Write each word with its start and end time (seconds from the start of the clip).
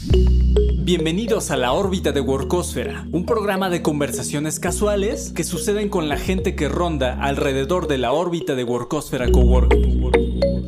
Bienvenidos 0.00 1.50
a 1.50 1.56
la 1.56 1.72
órbita 1.72 2.12
de 2.12 2.20
Workosfera, 2.20 3.06
un 3.10 3.26
programa 3.26 3.68
de 3.68 3.82
conversaciones 3.82 4.60
casuales 4.60 5.32
que 5.32 5.42
suceden 5.42 5.88
con 5.88 6.08
la 6.08 6.16
gente 6.16 6.54
que 6.54 6.68
ronda 6.68 7.20
alrededor 7.20 7.88
de 7.88 7.98
la 7.98 8.12
órbita 8.12 8.54
de 8.54 8.62
Workosfera 8.62 9.28
Coworking. 9.30 10.10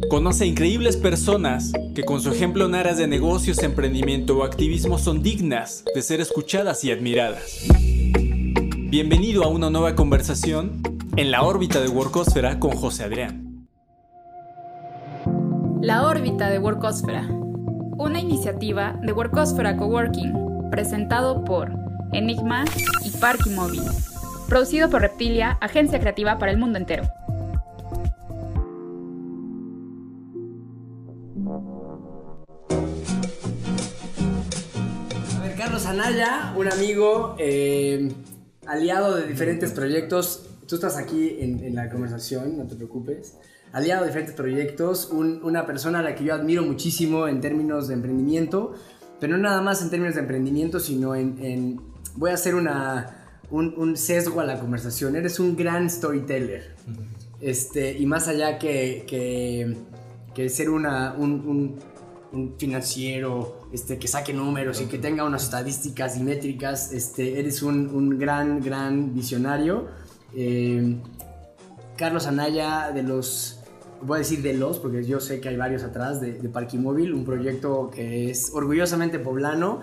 Conoce 0.08 0.44
a 0.44 0.46
increíbles 0.48 0.96
personas 0.96 1.72
que 1.94 2.02
con 2.02 2.20
su 2.20 2.32
ejemplo 2.32 2.66
en 2.66 2.74
áreas 2.74 2.98
de 2.98 3.06
negocios, 3.06 3.62
emprendimiento 3.62 4.38
o 4.38 4.42
activismo 4.42 4.98
son 4.98 5.22
dignas 5.22 5.84
de 5.94 6.02
ser 6.02 6.20
escuchadas 6.20 6.82
y 6.82 6.90
admiradas. 6.90 7.68
Bienvenido 8.88 9.44
a 9.44 9.48
una 9.48 9.70
nueva 9.70 9.94
conversación 9.94 10.82
en 11.16 11.30
la 11.30 11.42
órbita 11.42 11.80
de 11.80 11.88
Workosfera 11.88 12.58
con 12.58 12.72
José 12.72 13.04
Adrián. 13.04 13.68
La 15.80 16.06
órbita 16.06 16.50
de 16.50 16.58
Workosfera, 16.58 17.28
una 18.00 18.18
iniciativa 18.18 18.98
de 19.02 19.12
Workosfera 19.12 19.76
Coworking, 19.76 20.70
presentado 20.70 21.44
por 21.44 21.70
Enigma 22.14 22.64
y 23.04 23.10
Parky 23.10 23.50
Móvil, 23.50 23.82
producido 24.48 24.88
por 24.88 25.02
Reptilia, 25.02 25.58
agencia 25.60 26.00
creativa 26.00 26.38
para 26.38 26.50
el 26.50 26.56
mundo 26.56 26.78
entero. 26.78 27.04
A 35.38 35.42
ver, 35.42 35.56
Carlos 35.58 35.84
Anaya, 35.84 36.54
un 36.56 36.72
amigo, 36.72 37.36
eh, 37.38 38.10
aliado 38.66 39.16
de 39.16 39.26
diferentes 39.26 39.72
proyectos. 39.72 40.46
Tú 40.66 40.76
estás 40.76 40.96
aquí 40.96 41.36
en, 41.38 41.62
en 41.62 41.74
la 41.74 41.90
conversación, 41.90 42.56
no 42.56 42.66
te 42.66 42.76
preocupes. 42.76 43.36
Aliado 43.72 44.02
de 44.02 44.08
diferentes 44.08 44.34
proyectos, 44.34 45.10
un- 45.12 45.40
una 45.44 45.64
persona 45.66 46.00
a 46.00 46.02
la 46.02 46.14
que 46.14 46.24
yo 46.24 46.34
admiro 46.34 46.62
muchísimo 46.64 47.28
en 47.28 47.40
términos 47.40 47.86
de 47.88 47.94
emprendimiento, 47.94 48.74
pero 49.20 49.36
no 49.36 49.42
nada 49.44 49.62
más 49.62 49.80
en 49.82 49.90
términos 49.90 50.14
de 50.14 50.20
emprendimiento, 50.22 50.80
sino 50.80 51.14
en... 51.14 51.36
en- 51.44 51.80
voy 52.16 52.30
a 52.30 52.34
hacer 52.34 52.54
una, 52.56 53.38
un, 53.50 53.74
un 53.76 53.96
sesgo 53.96 54.40
a 54.40 54.44
la 54.44 54.58
conversación. 54.58 55.14
Eres 55.14 55.38
un 55.38 55.56
gran 55.56 55.88
storyteller. 55.88 56.74
Este, 57.40 57.96
y 57.96 58.04
más 58.06 58.26
allá 58.28 58.58
que, 58.58 59.04
que, 59.06 59.76
que 60.34 60.48
ser 60.48 60.68
una, 60.70 61.14
un, 61.16 61.32
un- 61.46 61.76
un 62.32 62.54
financiero 62.58 63.68
este, 63.72 63.98
que 63.98 64.06
saque 64.08 64.32
números 64.32 64.80
y 64.80 64.86
que 64.86 64.98
tenga 64.98 65.24
unas 65.24 65.44
estadísticas 65.44 66.16
y 66.16 66.22
métricas, 66.22 66.92
este, 66.92 67.38
eres 67.40 67.62
un, 67.62 67.88
un 67.88 68.18
gran, 68.18 68.60
gran 68.60 69.14
visionario. 69.14 69.86
Eh, 70.34 70.96
Carlos 71.96 72.26
Anaya, 72.26 72.90
de 72.92 73.02
los, 73.02 73.59
voy 74.02 74.16
a 74.16 74.18
decir 74.18 74.42
de 74.42 74.54
los, 74.54 74.78
porque 74.78 75.04
yo 75.04 75.20
sé 75.20 75.40
que 75.40 75.48
hay 75.48 75.56
varios 75.56 75.82
atrás, 75.82 76.20
de, 76.20 76.34
de 76.34 76.48
Parquimóvil, 76.48 77.12
un 77.12 77.24
proyecto 77.24 77.90
que 77.90 78.30
es 78.30 78.50
orgullosamente 78.52 79.18
poblano, 79.18 79.80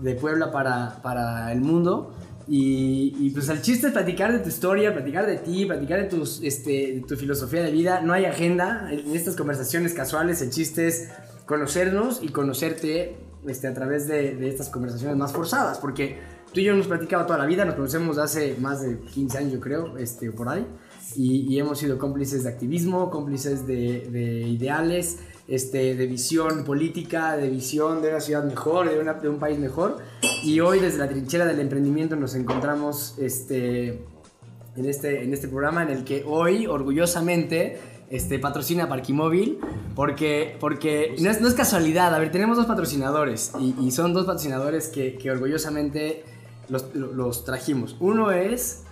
de 0.00 0.14
Puebla 0.14 0.50
para, 0.50 1.00
para 1.02 1.52
el 1.52 1.60
mundo. 1.60 2.12
Y, 2.48 3.14
y, 3.20 3.30
pues 3.30 3.48
el 3.48 3.62
chiste 3.62 3.88
es 3.88 3.92
platicar 3.92 4.32
de 4.32 4.40
tu 4.40 4.48
historia, 4.48 4.92
platicar 4.92 5.26
de 5.26 5.36
ti, 5.36 5.66
platicar 5.66 6.02
de, 6.02 6.08
tus, 6.08 6.42
este, 6.42 6.94
de 6.94 7.04
tu 7.06 7.16
filosofía 7.16 7.62
de 7.62 7.70
vida. 7.70 8.00
No 8.00 8.12
hay 8.12 8.24
agenda 8.24 8.88
en 8.90 9.14
estas 9.14 9.36
conversaciones 9.36 9.94
casuales. 9.94 10.42
El 10.42 10.50
chiste 10.50 10.88
es 10.88 11.10
conocernos 11.46 12.20
y 12.22 12.30
conocerte 12.30 13.18
este, 13.46 13.68
a 13.68 13.74
través 13.74 14.08
de, 14.08 14.34
de 14.34 14.48
estas 14.48 14.68
conversaciones 14.68 15.16
más 15.16 15.32
forzadas. 15.32 15.78
Porque 15.78 16.18
tú 16.52 16.58
y 16.58 16.64
yo 16.64 16.72
hemos 16.72 16.88
platicado 16.88 17.24
toda 17.24 17.38
la 17.38 17.46
vida, 17.46 17.64
nos 17.64 17.76
conocemos 17.76 18.18
hace 18.18 18.56
más 18.58 18.82
de 18.82 18.98
15 18.98 19.38
años, 19.38 19.52
yo 19.52 19.60
creo, 19.60 19.96
este, 19.98 20.32
por 20.32 20.48
ahí. 20.48 20.66
Y, 21.16 21.42
y 21.52 21.58
hemos 21.58 21.78
sido 21.78 21.98
cómplices 21.98 22.44
de 22.44 22.50
activismo, 22.50 23.10
cómplices 23.10 23.66
de, 23.66 24.08
de 24.10 24.42
ideales, 24.48 25.18
este, 25.48 25.94
de 25.96 26.06
visión 26.06 26.64
política, 26.64 27.36
de 27.36 27.48
visión 27.50 28.00
de 28.02 28.10
una 28.10 28.20
ciudad 28.20 28.44
mejor, 28.44 28.88
de, 28.88 29.00
una- 29.00 29.14
de 29.14 29.28
un 29.28 29.38
país 29.38 29.58
mejor. 29.58 29.98
Y 30.44 30.60
hoy 30.60 30.78
desde 30.80 30.98
la 30.98 31.08
trinchera 31.08 31.46
del 31.46 31.58
emprendimiento 31.60 32.14
nos 32.16 32.34
encontramos 32.34 33.14
este, 33.18 34.04
en, 34.76 34.84
este, 34.86 35.24
en 35.24 35.32
este 35.34 35.48
programa 35.48 35.82
en 35.82 35.88
el 35.90 36.04
que 36.04 36.24
hoy 36.26 36.66
orgullosamente 36.66 37.78
este, 38.10 38.38
patrocina 38.38 38.88
Parquimóvil 38.88 39.58
porque, 39.94 40.56
porque 40.60 41.14
no, 41.20 41.30
es, 41.30 41.40
no 41.40 41.48
es 41.48 41.54
casualidad, 41.54 42.14
a 42.14 42.18
ver, 42.18 42.30
tenemos 42.32 42.56
dos 42.56 42.66
patrocinadores 42.66 43.52
y, 43.60 43.74
y 43.80 43.90
son 43.90 44.12
dos 44.14 44.26
patrocinadores 44.26 44.88
que, 44.88 45.16
que 45.16 45.30
orgullosamente 45.30 46.24
los, 46.68 46.94
lo- 46.94 47.12
los 47.12 47.44
trajimos. 47.44 47.96
Uno 48.00 48.30
es 48.32 48.84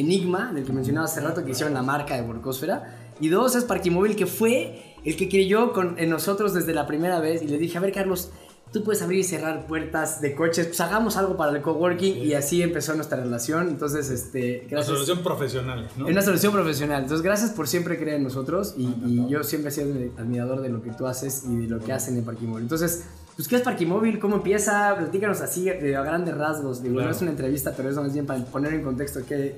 Enigma, 0.00 0.52
del 0.52 0.64
que 0.64 0.72
mencionaba 0.72 1.06
hace 1.06 1.20
rato, 1.20 1.44
que 1.44 1.52
hicieron 1.52 1.74
la 1.74 1.82
marca 1.82 2.14
de 2.16 2.22
Workosfera. 2.22 2.96
Y 3.20 3.28
dos 3.28 3.56
es 3.56 3.64
Parquimóvil, 3.64 4.14
que 4.16 4.26
fue 4.26 4.94
el 5.04 5.16
que 5.16 5.28
creyó 5.28 5.72
con, 5.72 5.98
en 5.98 6.10
nosotros 6.10 6.52
desde 6.54 6.74
la 6.74 6.86
primera 6.86 7.18
vez. 7.20 7.42
Y 7.42 7.48
le 7.48 7.58
dije, 7.58 7.78
a 7.78 7.80
ver, 7.80 7.92
Carlos, 7.92 8.30
tú 8.72 8.84
puedes 8.84 9.00
abrir 9.00 9.20
y 9.20 9.24
cerrar 9.24 9.66
puertas 9.66 10.20
de 10.20 10.34
coches, 10.34 10.66
pues 10.66 10.80
hagamos 10.82 11.16
algo 11.16 11.36
para 11.36 11.52
el 11.56 11.62
coworking. 11.62 12.18
Y 12.18 12.34
así 12.34 12.60
empezó 12.62 12.94
nuestra 12.94 13.18
relación. 13.18 13.68
Entonces, 13.68 14.10
este, 14.10 14.60
Una 14.62 14.70
gracias. 14.70 14.86
solución 14.94 15.22
profesional, 15.22 15.88
¿no? 15.96 16.06
Una 16.06 16.20
solución 16.20 16.52
profesional. 16.52 17.02
Entonces, 17.04 17.22
gracias 17.24 17.52
por 17.52 17.66
siempre 17.68 17.96
creer 17.96 18.16
en 18.16 18.24
nosotros. 18.24 18.74
Y, 18.76 18.84
y 19.06 19.26
yo 19.30 19.42
siempre 19.44 19.70
he 19.70 19.72
sido 19.72 19.94
admirador 20.18 20.60
de 20.60 20.68
lo 20.68 20.82
que 20.82 20.90
tú 20.92 21.06
haces 21.06 21.44
y 21.48 21.56
de 21.56 21.68
lo 21.68 21.78
que 21.80 21.92
hacen 21.94 22.18
en 22.18 22.24
Parquimóvil. 22.24 22.64
Entonces, 22.64 23.04
pues, 23.36 23.48
¿qué 23.48 23.56
es 23.56 23.62
Parquimóvil? 23.62 24.18
¿Cómo 24.18 24.36
empieza? 24.36 24.94
Platícanos 24.98 25.40
así, 25.40 25.64
de 25.64 25.96
a 25.96 26.02
grandes 26.02 26.36
rasgos. 26.36 26.82
Digo, 26.82 26.96
Claro. 26.96 27.08
no 27.10 27.16
es 27.16 27.22
una 27.22 27.30
entrevista, 27.30 27.72
pero 27.74 27.88
es 27.88 27.96
más 27.96 28.12
bien 28.12 28.26
para 28.26 28.44
poner 28.44 28.74
en 28.74 28.82
contexto 28.82 29.20
que, 29.26 29.54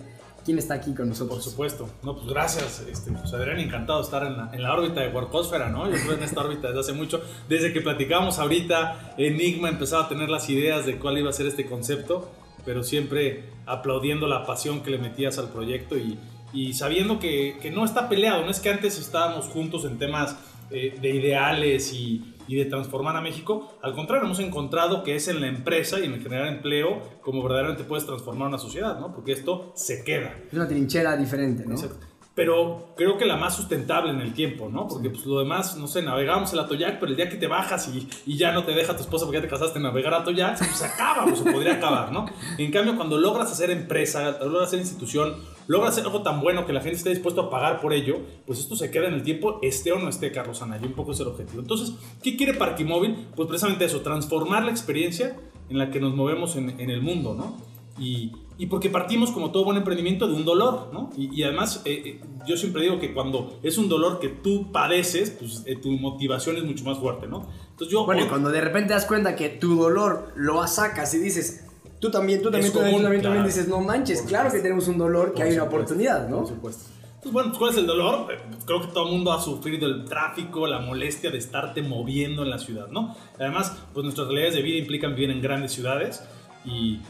quién 0.48 0.58
está 0.58 0.72
aquí 0.72 0.94
con 0.94 1.10
nosotros. 1.10 1.40
Por 1.40 1.44
supuesto. 1.44 1.90
No, 2.02 2.16
pues 2.16 2.26
gracias, 2.26 2.82
este, 2.90 3.12
pues 3.12 3.30
encantado 3.58 3.98
de 3.98 4.04
estar 4.06 4.26
en 4.26 4.38
la, 4.38 4.50
en 4.50 4.62
la 4.62 4.72
órbita 4.72 5.02
de 5.02 5.08
Workosfera, 5.08 5.68
¿no? 5.68 5.86
Yo 5.90 5.96
estuve 5.96 6.14
en 6.14 6.22
esta 6.22 6.40
órbita 6.40 6.68
desde 6.68 6.80
hace 6.80 6.92
mucho. 6.94 7.20
Desde 7.50 7.70
que 7.70 7.82
platicamos 7.82 8.38
ahorita, 8.38 9.12
Enigma 9.18 9.68
empezaba 9.68 10.04
a 10.04 10.08
tener 10.08 10.30
las 10.30 10.48
ideas 10.48 10.86
de 10.86 10.98
cuál 10.98 11.18
iba 11.18 11.28
a 11.28 11.34
ser 11.34 11.44
este 11.44 11.66
concepto, 11.66 12.30
pero 12.64 12.82
siempre 12.82 13.50
aplaudiendo 13.66 14.26
la 14.26 14.46
pasión 14.46 14.80
que 14.82 14.90
le 14.90 14.96
metías 14.96 15.36
al 15.36 15.50
proyecto 15.50 15.98
y, 15.98 16.18
y 16.54 16.72
sabiendo 16.72 17.18
que, 17.18 17.58
que 17.60 17.70
no 17.70 17.84
está 17.84 18.08
peleado. 18.08 18.42
No 18.42 18.50
es 18.50 18.60
que 18.60 18.70
antes 18.70 18.98
estábamos 18.98 19.48
juntos 19.48 19.84
en 19.84 19.98
temas 19.98 20.34
eh, 20.70 20.96
de 20.98 21.10
ideales 21.10 21.92
y, 21.92 22.24
y 22.48 22.56
de 22.56 22.64
transformar 22.64 23.16
a 23.16 23.20
México. 23.20 23.78
Al 23.82 23.94
contrario, 23.94 24.24
hemos 24.24 24.40
encontrado 24.40 25.04
que 25.04 25.14
es 25.14 25.28
en 25.28 25.40
la 25.40 25.46
empresa 25.46 26.00
y 26.00 26.04
en 26.04 26.14
el 26.14 26.22
generar 26.22 26.48
empleo 26.48 27.00
como 27.20 27.42
verdaderamente 27.42 27.84
puedes 27.84 28.06
transformar 28.06 28.48
una 28.48 28.58
sociedad, 28.58 28.98
¿no? 28.98 29.14
Porque 29.14 29.32
esto 29.32 29.72
se 29.76 30.02
queda. 30.02 30.34
Es 30.48 30.54
una 30.54 30.66
trinchera 30.66 31.16
diferente, 31.16 31.64
¿no? 31.66 31.74
Exacto. 31.74 32.06
Pero 32.34 32.94
creo 32.96 33.18
que 33.18 33.26
la 33.26 33.36
más 33.36 33.56
sustentable 33.56 34.12
en 34.12 34.20
el 34.20 34.32
tiempo, 34.32 34.68
¿no? 34.70 34.86
Porque 34.86 35.10
pues 35.10 35.26
lo 35.26 35.40
demás, 35.40 35.76
no 35.76 35.88
sé, 35.88 36.02
navegamos 36.02 36.52
el 36.52 36.60
Atoyac, 36.60 37.00
pero 37.00 37.10
el 37.10 37.16
día 37.16 37.28
que 37.28 37.36
te 37.36 37.48
bajas 37.48 37.88
y, 37.88 38.08
y 38.26 38.38
ya 38.38 38.52
no 38.52 38.62
te 38.62 38.70
deja 38.72 38.94
tu 38.94 39.02
esposa 39.02 39.24
porque 39.24 39.38
ya 39.38 39.42
te 39.42 39.48
casaste 39.48 39.78
en 39.78 39.82
navegar 39.82 40.14
Atoyac, 40.14 40.56
pues 40.56 40.76
se 40.76 40.86
acaba, 40.86 41.24
o 41.24 41.34
se 41.34 41.50
podría 41.50 41.74
acabar, 41.74 42.12
¿no? 42.12 42.26
En 42.56 42.70
cambio, 42.70 42.94
cuando 42.94 43.18
logras 43.18 43.50
hacer 43.50 43.70
empresa, 43.70 44.38
logras 44.40 44.68
hacer 44.68 44.78
institución, 44.78 45.34
logras 45.68 45.92
hacer 45.92 46.04
algo 46.04 46.22
tan 46.22 46.40
bueno 46.40 46.66
que 46.66 46.72
la 46.72 46.80
gente 46.80 46.96
esté 46.96 47.10
dispuesto 47.10 47.42
a 47.42 47.50
pagar 47.50 47.80
por 47.80 47.92
ello, 47.92 48.16
pues 48.46 48.58
esto 48.58 48.74
se 48.74 48.90
queda 48.90 49.06
en 49.06 49.14
el 49.14 49.22
tiempo, 49.22 49.60
esté 49.62 49.92
o 49.92 49.98
no 49.98 50.08
esté 50.08 50.32
Carlos 50.32 50.60
Anaya, 50.62 50.84
un 50.84 50.94
poco 50.94 51.12
es 51.12 51.20
el 51.20 51.28
objetivo. 51.28 51.60
Entonces, 51.60 51.94
¿qué 52.22 52.36
quiere 52.36 52.54
Parquimóvil? 52.54 53.28
Pues 53.36 53.46
precisamente 53.46 53.84
eso, 53.84 54.00
transformar 54.00 54.64
la 54.64 54.72
experiencia 54.72 55.36
en 55.68 55.78
la 55.78 55.90
que 55.90 56.00
nos 56.00 56.14
movemos 56.14 56.56
en, 56.56 56.80
en 56.80 56.90
el 56.90 57.02
mundo, 57.02 57.34
¿no? 57.34 57.56
Y, 58.00 58.32
y 58.56 58.66
porque 58.66 58.90
partimos, 58.90 59.30
como 59.30 59.50
todo 59.50 59.64
buen 59.64 59.76
emprendimiento, 59.76 60.26
de 60.26 60.34
un 60.34 60.44
dolor, 60.44 60.90
¿no? 60.92 61.10
Y, 61.16 61.34
y 61.34 61.42
además, 61.42 61.82
eh, 61.84 62.02
eh, 62.04 62.20
yo 62.46 62.56
siempre 62.56 62.82
digo 62.82 62.98
que 62.98 63.12
cuando 63.12 63.58
es 63.62 63.76
un 63.76 63.88
dolor 63.88 64.20
que 64.20 64.28
tú 64.28 64.72
padeces, 64.72 65.30
pues 65.30 65.64
eh, 65.66 65.76
tu 65.76 65.90
motivación 65.90 66.56
es 66.56 66.64
mucho 66.64 66.84
más 66.84 66.98
fuerte, 66.98 67.26
¿no? 67.26 67.46
Entonces 67.70 67.92
yo... 67.92 68.06
Bueno, 68.06 68.24
y 68.24 68.28
cuando 68.28 68.50
de 68.50 68.60
repente 68.60 68.88
te 68.88 68.94
das 68.94 69.04
cuenta 69.04 69.36
que 69.36 69.48
tu 69.48 69.76
dolor 69.76 70.32
lo 70.34 70.66
sacas 70.66 71.12
y 71.14 71.18
dices, 71.18 71.67
tú 72.00 72.10
también, 72.10 72.40
tú 72.42 72.50
también, 72.50 72.72
tú 72.72 72.78
también, 72.78 72.94
común, 72.96 73.02
también, 73.02 73.22
claro. 73.22 73.44
dices, 73.46 73.68
no 73.68 73.80
manches, 73.80 74.22
claro 74.22 74.50
que 74.50 74.58
tenemos 74.60 74.88
un 74.88 74.98
dolor, 74.98 75.28
que 75.32 75.38
Por 75.38 75.42
hay 75.42 75.52
una 75.52 75.64
supuesto, 75.64 75.76
oportunidad, 75.76 76.28
¿no? 76.28 76.38
Por 76.38 76.48
supuesto. 76.48 76.84
Entonces, 77.06 77.32
bueno, 77.32 77.48
pues, 77.50 77.58
¿cuál 77.58 77.72
es 77.72 77.78
el 77.78 77.86
dolor? 77.86 78.26
Creo 78.64 78.80
que 78.80 78.86
todo 78.88 79.06
el 79.06 79.12
mundo 79.12 79.32
ha 79.32 79.40
sufrido 79.42 79.86
el 79.86 80.04
tráfico, 80.04 80.66
la 80.66 80.78
molestia 80.78 81.30
de 81.30 81.38
estarte 81.38 81.82
moviendo 81.82 82.42
en 82.44 82.50
la 82.50 82.58
ciudad, 82.58 82.88
¿no? 82.88 83.16
Además, 83.38 83.76
pues 83.92 84.04
nuestras 84.04 84.28
realidades 84.28 84.54
de 84.54 84.62
vida 84.62 84.78
implican 84.78 85.14
vivir 85.16 85.30
en 85.30 85.42
grandes 85.42 85.72
ciudades 85.72 86.22
y 86.64 87.00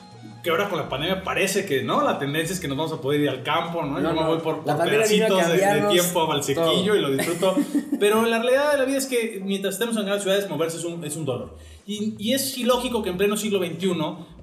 que 0.42 0.50
ahora 0.50 0.68
con 0.68 0.78
la 0.78 0.88
pandemia 0.88 1.22
parece 1.22 1.66
que, 1.66 1.82
¿no? 1.82 2.02
La 2.02 2.18
tendencia 2.18 2.54
es 2.54 2.60
que 2.60 2.68
nos 2.68 2.76
vamos 2.78 2.92
a 2.92 3.00
poder 3.00 3.20
ir 3.20 3.28
al 3.28 3.42
campo, 3.42 3.82
¿no? 3.82 4.00
No, 4.00 4.08
Yo 4.08 4.14
me 4.14 4.20
no. 4.22 4.26
voy 4.28 4.38
por, 4.38 4.64
por 4.64 4.76
pedacitos 4.84 5.48
de- 5.48 5.56
de, 5.58 5.88
tiempo 5.90 6.22
a 6.22 6.26
Valsequillo 6.26 6.64
todo. 6.64 6.96
y 6.96 7.00
lo 7.00 7.10
disfruto. 7.10 7.56
Pero 8.00 8.22
la 8.24 8.38
realidad 8.38 8.72
de 8.72 8.78
la 8.78 8.84
vida 8.86 8.96
es 8.98 9.06
que 9.06 9.40
mientras 9.44 9.74
estemos 9.74 9.96
en 9.96 10.04
grandes 10.04 10.22
ciudades, 10.22 10.48
moverse 10.48 10.78
es 10.78 10.84
un, 10.84 11.04
es 11.04 11.16
un 11.16 11.24
dolor. 11.26 11.56
Y, 11.86 12.14
y 12.18 12.32
es 12.32 12.56
ilógico 12.56 13.02
que 13.02 13.10
en 13.10 13.16
pleno 13.18 13.36
siglo 13.36 13.58
XXI, 13.58 13.90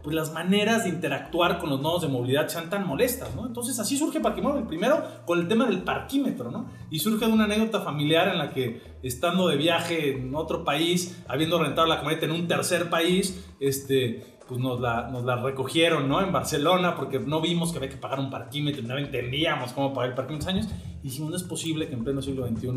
pues 0.06 0.16
las 0.16 0.34
maneras 0.34 0.84
de 0.84 0.92
interactuar 0.92 1.58
con 1.58 1.72
los 1.72 1.82
nodos 1.82 2.04
de 2.04 2.10
movilidad 2.10 2.48
sean 2.48 2.70
tan 2.70 2.86
molestas, 2.86 3.34
¿no? 3.36 3.48
Entonces 3.48 3.80
así 3.80 3.98
surge 3.98 4.20
Parquimóvil, 4.20 4.66
primero 4.66 5.02
con 5.26 5.40
el 5.40 5.48
tema 5.48 5.66
del 5.66 5.82
parquímetro, 5.82 6.52
¿no? 6.52 6.68
Y 6.92 7.00
surge 7.00 7.26
una 7.26 7.46
anécdota 7.46 7.82
familiar 7.82 8.28
en 8.28 8.38
la 8.38 8.52
que 8.52 9.00
estando 9.02 9.48
de 9.48 9.58
viaje 9.58 10.12
en 10.12 10.36
otro 10.36 10.64
país, 10.64 11.24
habiendo 11.28 11.58
rentado 11.58 11.88
la 11.88 11.98
camioneta 11.98 12.28
en 12.28 12.34
un 12.34 12.48
tercer 12.48 12.88
país, 12.92 13.44
este, 13.60 14.38
pues 14.48 14.60
nos 14.60 14.80
la, 14.80 15.10
nos 15.10 15.26
la 15.26 15.38
recogieron, 15.38 16.08
¿no? 16.08 16.22
En 16.22 16.32
Barcelona, 16.32 16.96
porque 16.96 17.18
no 17.18 17.42
vimos 17.42 17.72
que 17.72 17.80
había 17.80 17.90
que 17.90 17.98
pagar 17.98 18.20
un 18.20 18.30
parquímetro, 18.30 18.84
no 18.84 19.00
entendíamos 19.00 19.74
cómo 19.74 19.92
pagar 19.92 20.12
el 20.12 20.16
parquímetro 20.16 20.50
años, 20.52 20.68
y 21.02 21.08
dijimos, 21.08 21.32
no 21.32 21.36
es 21.36 21.44
posible 21.44 21.88
que 21.88 21.96
en 21.96 22.04
pleno 22.04 22.22
siglo 22.22 22.48
XXI 22.48 22.68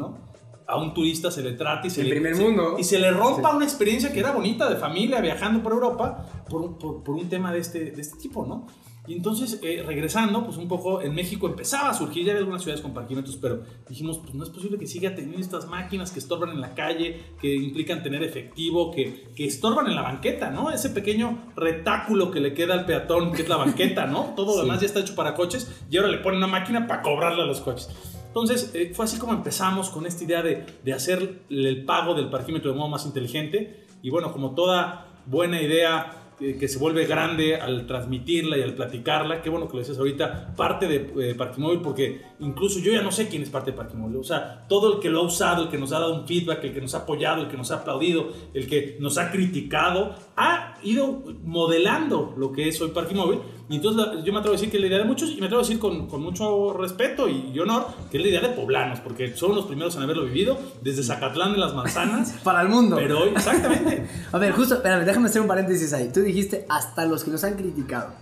a 0.68 0.76
un 0.76 0.92
turista 0.94 1.30
se 1.30 1.42
le 1.42 1.52
trata 1.52 1.86
y 1.86 1.90
se, 1.90 2.02
El 2.02 2.08
le, 2.08 2.14
primer 2.14 2.36
se- 2.36 2.42
mundo. 2.42 2.76
y 2.78 2.84
se 2.84 2.98
le 2.98 3.10
rompa 3.10 3.54
una 3.56 3.64
experiencia 3.64 4.12
que 4.12 4.20
era 4.20 4.32
bonita 4.32 4.68
de 4.68 4.76
familia 4.76 5.20
viajando 5.20 5.62
por 5.62 5.72
Europa 5.72 6.26
por, 6.48 6.60
un- 6.60 6.78
por, 6.78 7.02
por 7.02 7.14
un 7.16 7.28
tema 7.28 7.50
de 7.52 7.58
este, 7.60 7.90
de 7.90 8.00
este 8.02 8.18
tipo, 8.18 8.44
¿no? 8.46 8.66
Y 9.06 9.14
entonces, 9.14 9.58
eh, 9.62 9.82
regresando, 9.86 10.44
pues 10.44 10.58
un 10.58 10.68
poco 10.68 11.00
en 11.00 11.14
México 11.14 11.46
empezaba 11.48 11.88
a 11.88 11.94
surgir, 11.94 12.26
ya 12.26 12.32
había 12.32 12.40
algunas 12.40 12.60
ciudades 12.60 12.82
con 12.82 12.92
parquímetros, 12.92 13.38
pero 13.38 13.62
dijimos, 13.88 14.18
pues 14.18 14.34
no 14.34 14.44
es 14.44 14.50
posible 14.50 14.76
que 14.76 14.86
siga 14.86 15.14
teniendo 15.14 15.38
estas 15.40 15.66
máquinas 15.66 16.10
que 16.12 16.18
estorban 16.18 16.50
en 16.50 16.60
la 16.60 16.74
calle, 16.74 17.18
que 17.40 17.56
implican 17.56 18.02
tener 18.02 18.22
efectivo, 18.22 18.90
que, 18.92 19.28
que 19.34 19.46
estorban 19.46 19.86
en 19.86 19.94
la 19.96 20.02
banqueta, 20.02 20.50
¿no? 20.50 20.70
Ese 20.70 20.90
pequeño 20.90 21.38
retáculo 21.56 22.30
que 22.30 22.40
le 22.40 22.52
queda 22.52 22.74
al 22.74 22.84
peatón, 22.84 23.32
que 23.32 23.40
es 23.40 23.48
la 23.48 23.56
banqueta, 23.56 24.04
¿no? 24.06 24.34
Todo 24.36 24.56
lo 24.56 24.62
demás 24.64 24.80
ya 24.80 24.86
está 24.86 25.00
hecho 25.00 25.14
para 25.14 25.34
coches 25.34 25.70
y 25.90 25.96
ahora 25.96 26.10
le 26.10 26.18
ponen 26.18 26.36
una 26.36 26.46
máquina 26.46 26.86
para 26.86 27.00
cobrarle 27.00 27.42
a 27.44 27.46
los 27.46 27.62
coches. 27.62 27.88
Entonces, 28.28 28.70
eh, 28.74 28.92
fue 28.94 29.04
así 29.04 29.18
como 29.18 29.32
empezamos 29.32 29.90
con 29.90 30.06
esta 30.06 30.24
idea 30.24 30.42
de, 30.42 30.64
de 30.84 30.92
hacer 30.92 31.40
el 31.50 31.84
pago 31.84 32.14
del 32.14 32.30
parquímetro 32.30 32.70
de 32.70 32.78
modo 32.78 32.88
más 32.88 33.04
inteligente. 33.04 33.84
Y 34.00 34.10
bueno, 34.10 34.32
como 34.32 34.54
toda 34.54 35.08
buena 35.26 35.60
idea 35.60 36.28
eh, 36.40 36.56
que 36.56 36.68
se 36.68 36.78
vuelve 36.78 37.04
grande 37.04 37.56
al 37.56 37.84
transmitirla 37.84 38.56
y 38.56 38.62
al 38.62 38.74
platicarla, 38.74 39.42
qué 39.42 39.50
bueno 39.50 39.66
que 39.66 39.72
lo 39.72 39.78
decías 39.80 39.98
ahorita, 39.98 40.54
parte 40.54 40.86
de 40.86 41.30
eh, 41.30 41.34
Parquimóvil, 41.34 41.80
porque 41.80 42.22
incluso 42.38 42.78
yo 42.78 42.92
ya 42.92 43.02
no 43.02 43.10
sé 43.10 43.28
quién 43.28 43.42
es 43.42 43.50
parte 43.50 43.72
de 43.72 43.76
Parquimóvil. 43.76 44.18
O 44.18 44.22
sea, 44.24 44.64
todo 44.68 44.94
el 44.94 45.00
que 45.00 45.10
lo 45.10 45.18
ha 45.18 45.22
usado, 45.22 45.64
el 45.64 45.68
que 45.68 45.78
nos 45.78 45.90
ha 45.90 45.98
dado 45.98 46.14
un 46.14 46.28
feedback, 46.28 46.62
el 46.62 46.74
que 46.74 46.80
nos 46.80 46.94
ha 46.94 46.98
apoyado, 46.98 47.42
el 47.42 47.48
que 47.48 47.56
nos 47.56 47.72
ha 47.72 47.76
aplaudido, 47.76 48.28
el 48.54 48.68
que 48.68 48.96
nos 49.00 49.18
ha 49.18 49.32
criticado, 49.32 50.14
ha 50.36 50.67
ido 50.82 51.22
modelando 51.44 52.34
lo 52.36 52.52
que 52.52 52.68
es 52.68 52.80
hoy 52.80 52.90
Parquimóvil. 52.90 53.40
Y 53.68 53.76
entonces 53.76 54.06
la- 54.06 54.24
yo 54.24 54.32
me 54.32 54.38
atrevo 54.38 54.54
a 54.54 54.56
decir 54.56 54.70
que 54.70 54.76
es 54.78 54.80
la 54.80 54.86
idea 54.86 54.98
de 54.98 55.04
muchos 55.04 55.30
y 55.30 55.36
me 55.40 55.46
atrevo 55.46 55.60
a 55.60 55.64
decir 55.64 55.78
con, 55.78 56.06
con 56.06 56.22
mucho 56.22 56.72
respeto 56.72 57.28
y, 57.28 57.50
y 57.52 57.58
honor 57.58 57.86
que 58.10 58.16
es 58.16 58.22
la 58.22 58.28
idea 58.30 58.40
de 58.40 58.48
poblanos, 58.50 59.00
porque 59.00 59.36
son 59.36 59.54
los 59.54 59.66
primeros 59.66 59.94
en 59.96 60.02
haberlo 60.02 60.24
vivido, 60.24 60.58
desde 60.82 61.02
Zacatlán 61.02 61.52
de 61.52 61.58
las 61.58 61.74
Manzanas. 61.74 62.32
Para 62.44 62.62
el 62.62 62.68
mundo. 62.68 62.96
Pero 62.96 63.20
hoy, 63.24 63.30
exactamente. 63.30 64.06
A 64.32 64.38
ver, 64.38 64.52
justo, 64.52 64.74
espérame, 64.76 65.04
déjame 65.04 65.26
hacer 65.26 65.42
un 65.42 65.48
paréntesis 65.48 65.92
ahí. 65.92 66.10
Tú 66.12 66.20
dijiste 66.20 66.64
hasta 66.68 67.04
los 67.06 67.24
que 67.24 67.30
nos 67.30 67.44
han 67.44 67.54
criticado. 67.56 68.12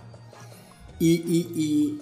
Y, 0.99 1.11
y- 1.11 1.51
y 1.55 2.01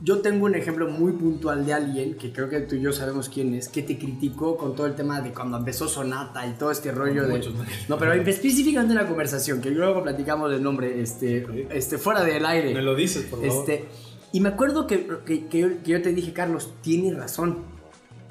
yo 0.00 0.20
tengo 0.20 0.46
un 0.46 0.54
ejemplo 0.54 0.88
muy 0.88 1.12
puntual 1.12 1.66
de 1.66 1.74
alguien, 1.74 2.16
que 2.16 2.32
creo 2.32 2.48
que 2.48 2.60
tú 2.60 2.76
y 2.76 2.80
yo 2.80 2.92
sabemos 2.92 3.28
quién 3.28 3.54
es, 3.54 3.68
que 3.68 3.82
te 3.82 3.98
criticó 3.98 4.56
con 4.56 4.76
todo 4.76 4.86
el 4.86 4.94
tema 4.94 5.20
de 5.20 5.32
cuando 5.32 5.56
empezó 5.56 5.88
Sonata 5.88 6.46
y 6.46 6.52
todo 6.52 6.70
este 6.70 6.92
rollo 6.92 7.26
de... 7.26 7.34
Muchos, 7.34 7.54
¿no? 7.88 7.98
Pero 7.98 8.12
específicamente 8.12 8.92
una 8.92 9.06
conversación, 9.06 9.60
que 9.60 9.70
luego 9.70 10.02
platicamos 10.02 10.50
del 10.50 10.62
nombre, 10.62 11.00
este, 11.00 11.66
este, 11.70 11.98
fuera 11.98 12.22
del 12.22 12.46
aire. 12.46 12.74
Me 12.74 12.82
lo 12.82 12.94
dices, 12.94 13.24
por 13.24 13.40
favor. 13.40 13.60
Este, 13.60 13.88
y 14.32 14.40
me 14.40 14.50
acuerdo 14.50 14.86
que, 14.86 15.08
que, 15.24 15.46
que 15.46 15.58
yo, 15.58 15.68
que 15.82 15.90
yo 15.90 16.02
te 16.02 16.12
dije, 16.12 16.32
Carlos, 16.32 16.74
tiene 16.80 17.12
razón. 17.12 17.64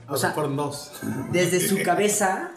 O 0.08 0.16
sea, 0.16 0.32
fueron 0.32 0.56
dos. 0.56 0.94
desde 1.34 1.60
su 1.60 1.82
cabeza 1.84 2.52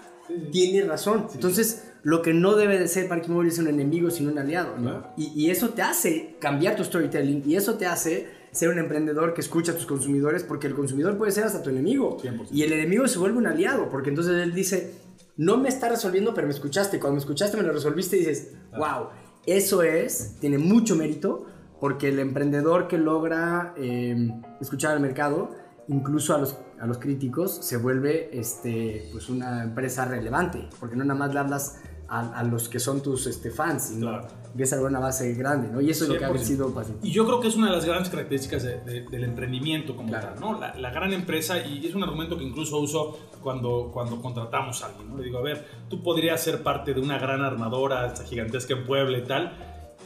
tiene 0.53 0.83
razón. 0.85 1.27
Entonces, 1.35 1.85
lo 2.05 2.23
que 2.23 2.33
no 2.33 2.55
debe 2.55 2.79
de 2.79 2.87
ser 2.87 3.09
Parquimóvil 3.09 3.49
es 3.49 3.59
un 3.59 3.67
enemigo, 3.67 4.11
sino 4.11 4.31
un 4.31 4.39
aliado. 4.39 4.77
¿no? 4.79 5.09
Y, 5.17 5.33
y 5.35 5.51
eso 5.51 5.71
te 5.71 5.83
hace 5.83 6.37
cambiar 6.39 6.77
tu 6.77 6.85
storytelling 6.85 7.43
y 7.45 7.57
eso 7.57 7.75
te 7.75 7.87
hace 7.87 8.40
ser 8.53 8.69
un 8.69 8.79
emprendedor 8.79 9.35
que 9.35 9.41
escucha 9.41 9.73
a 9.73 9.75
tus 9.75 9.87
consumidores 9.87 10.43
porque 10.43 10.67
el 10.67 10.75
consumidor 10.75 11.17
puede 11.17 11.33
ser 11.33 11.45
hasta 11.45 11.63
tu 11.63 11.71
enemigo. 11.71 12.19
100%. 12.21 12.49
Y 12.53 12.63
el 12.63 12.73
enemigo 12.73 13.07
se 13.09 13.19
vuelve 13.19 13.39
un 13.39 13.47
aliado 13.47 13.89
porque 13.89 14.11
entonces 14.11 14.35
él 14.35 14.55
dice, 14.55 14.95
no 15.37 15.57
me 15.57 15.69
está 15.69 15.89
resolviendo, 15.89 16.35
pero 16.35 16.47
me 16.47 16.53
escuchaste. 16.53 16.99
Cuando 16.99 17.15
me 17.15 17.21
escuchaste 17.21 17.57
me 17.57 17.63
lo 17.63 17.73
resolviste 17.73 18.17
y 18.17 18.21
dices, 18.21 18.53
wow, 18.77 19.09
eso 19.47 19.83
es, 19.83 20.37
tiene 20.41 20.59
mucho 20.59 20.97
mérito 20.97 21.47
porque 21.81 22.09
el 22.09 22.19
emprendedor 22.19 22.89
que 22.89 22.99
logra 22.99 23.75
eh, 23.77 24.31
escuchar 24.61 24.93
al 24.93 25.01
mercado, 25.01 25.51
incluso 25.89 26.35
a 26.35 26.39
los, 26.39 26.59
a 26.79 26.87
los 26.87 26.99
críticos, 26.99 27.65
se 27.65 27.79
vuelve 27.79 28.39
este, 28.39 29.09
pues 29.13 29.31
una 29.31 29.65
empresa 29.65 30.05
relevante, 30.05 30.69
porque 30.79 30.95
no 30.95 31.05
nada 31.05 31.19
más 31.19 31.33
le 31.33 31.41
hablas 31.41 31.79
a, 32.07 32.39
a 32.39 32.45
los 32.45 32.69
que 32.69 32.79
son 32.79 33.03
tus 33.03 33.27
este, 33.27 33.51
fans, 33.51 33.85
sino 33.85 34.09
Claro. 34.11 34.40
Empieza 34.53 34.77
a 34.77 34.81
una 34.83 34.99
base 34.99 35.33
grande, 35.35 35.69
¿no? 35.69 35.81
Y 35.81 35.91
eso 35.91 36.05
es 36.05 36.11
lo 36.11 36.19
que 36.19 36.25
ha 36.25 36.29
100%. 36.31 36.39
sido 36.45 36.73
fácil. 36.73 36.97
Y 37.03 37.11
yo 37.13 37.25
creo 37.27 37.41
que 37.41 37.49
es 37.49 37.57
una 37.57 37.69
de 37.71 37.77
las 37.77 37.85
grandes 37.85 38.09
características 38.11 38.63
de- 38.63 38.81
de- 38.81 39.03
del 39.09 39.25
emprendimiento 39.25 39.95
como 39.97 40.09
Claro. 40.09 40.29
tal, 40.35 40.41
¿no? 40.41 40.59
La, 40.61 40.75
la 40.75 40.91
gran 40.91 41.13
empresa, 41.13 41.65
y 41.65 41.87
es 41.87 41.95
un 41.95 42.03
argumento 42.03 42.37
que 42.37 42.45
incluso 42.45 42.79
uso 42.79 43.19
cuando, 43.43 43.91
cuando 43.93 44.21
contratamos 44.21 44.83
a 44.83 44.87
alguien, 44.87 45.09
¿no? 45.11 45.19
Le 45.19 45.25
digo, 45.25 45.39
a 45.39 45.43
ver, 45.43 45.65
tú 45.89 46.03
podrías 46.03 46.43
ser 46.43 46.63
parte 46.63 46.93
de 46.95 47.01
una 47.01 47.19
gran 47.19 47.43
armadora, 47.43 48.07
esta 48.07 48.25
gigantesca 48.25 48.75
en 48.75 48.85
Puebla 48.87 49.19
y 49.19 49.23
tal, 49.25 49.57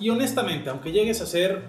y 0.00 0.10
honestamente, 0.10 0.70
aunque 0.70 0.92
llegues 0.92 1.20
a 1.20 1.26
ser 1.26 1.62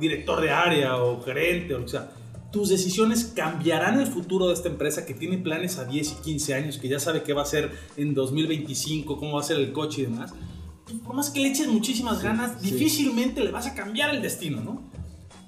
director 0.00 0.40
de 0.40 0.50
área 0.50 0.96
o 0.96 1.22
gerente 1.22 1.74
o 1.74 1.78
lo 1.78 1.84
que 1.84 1.90
sea, 1.92 2.10
tus 2.50 2.68
decisiones 2.68 3.32
cambiarán 3.34 3.98
el 4.00 4.06
futuro 4.06 4.48
de 4.48 4.54
esta 4.54 4.68
empresa 4.68 5.04
que 5.06 5.14
tiene 5.14 5.38
planes 5.38 5.78
a 5.78 5.84
10 5.84 6.12
y 6.12 6.22
15 6.22 6.54
años, 6.54 6.78
que 6.78 6.88
ya 6.88 7.00
sabe 7.00 7.22
qué 7.22 7.32
va 7.32 7.42
a 7.42 7.46
ser 7.46 7.70
en 7.96 8.14
2025, 8.14 9.16
cómo 9.18 9.34
va 9.34 9.40
a 9.40 9.44
ser 9.44 9.56
el 9.58 9.72
coche 9.72 10.02
y 10.02 10.04
demás. 10.04 10.32
Y 10.94 10.98
por 10.98 11.16
más 11.16 11.30
que 11.30 11.40
le 11.40 11.48
eches 11.48 11.66
muchísimas 11.66 12.22
ganas, 12.22 12.52
sí. 12.60 12.70
difícilmente 12.70 13.42
le 13.42 13.50
vas 13.50 13.66
a 13.66 13.74
cambiar 13.74 14.14
el 14.14 14.22
destino, 14.22 14.60
¿no? 14.62 14.82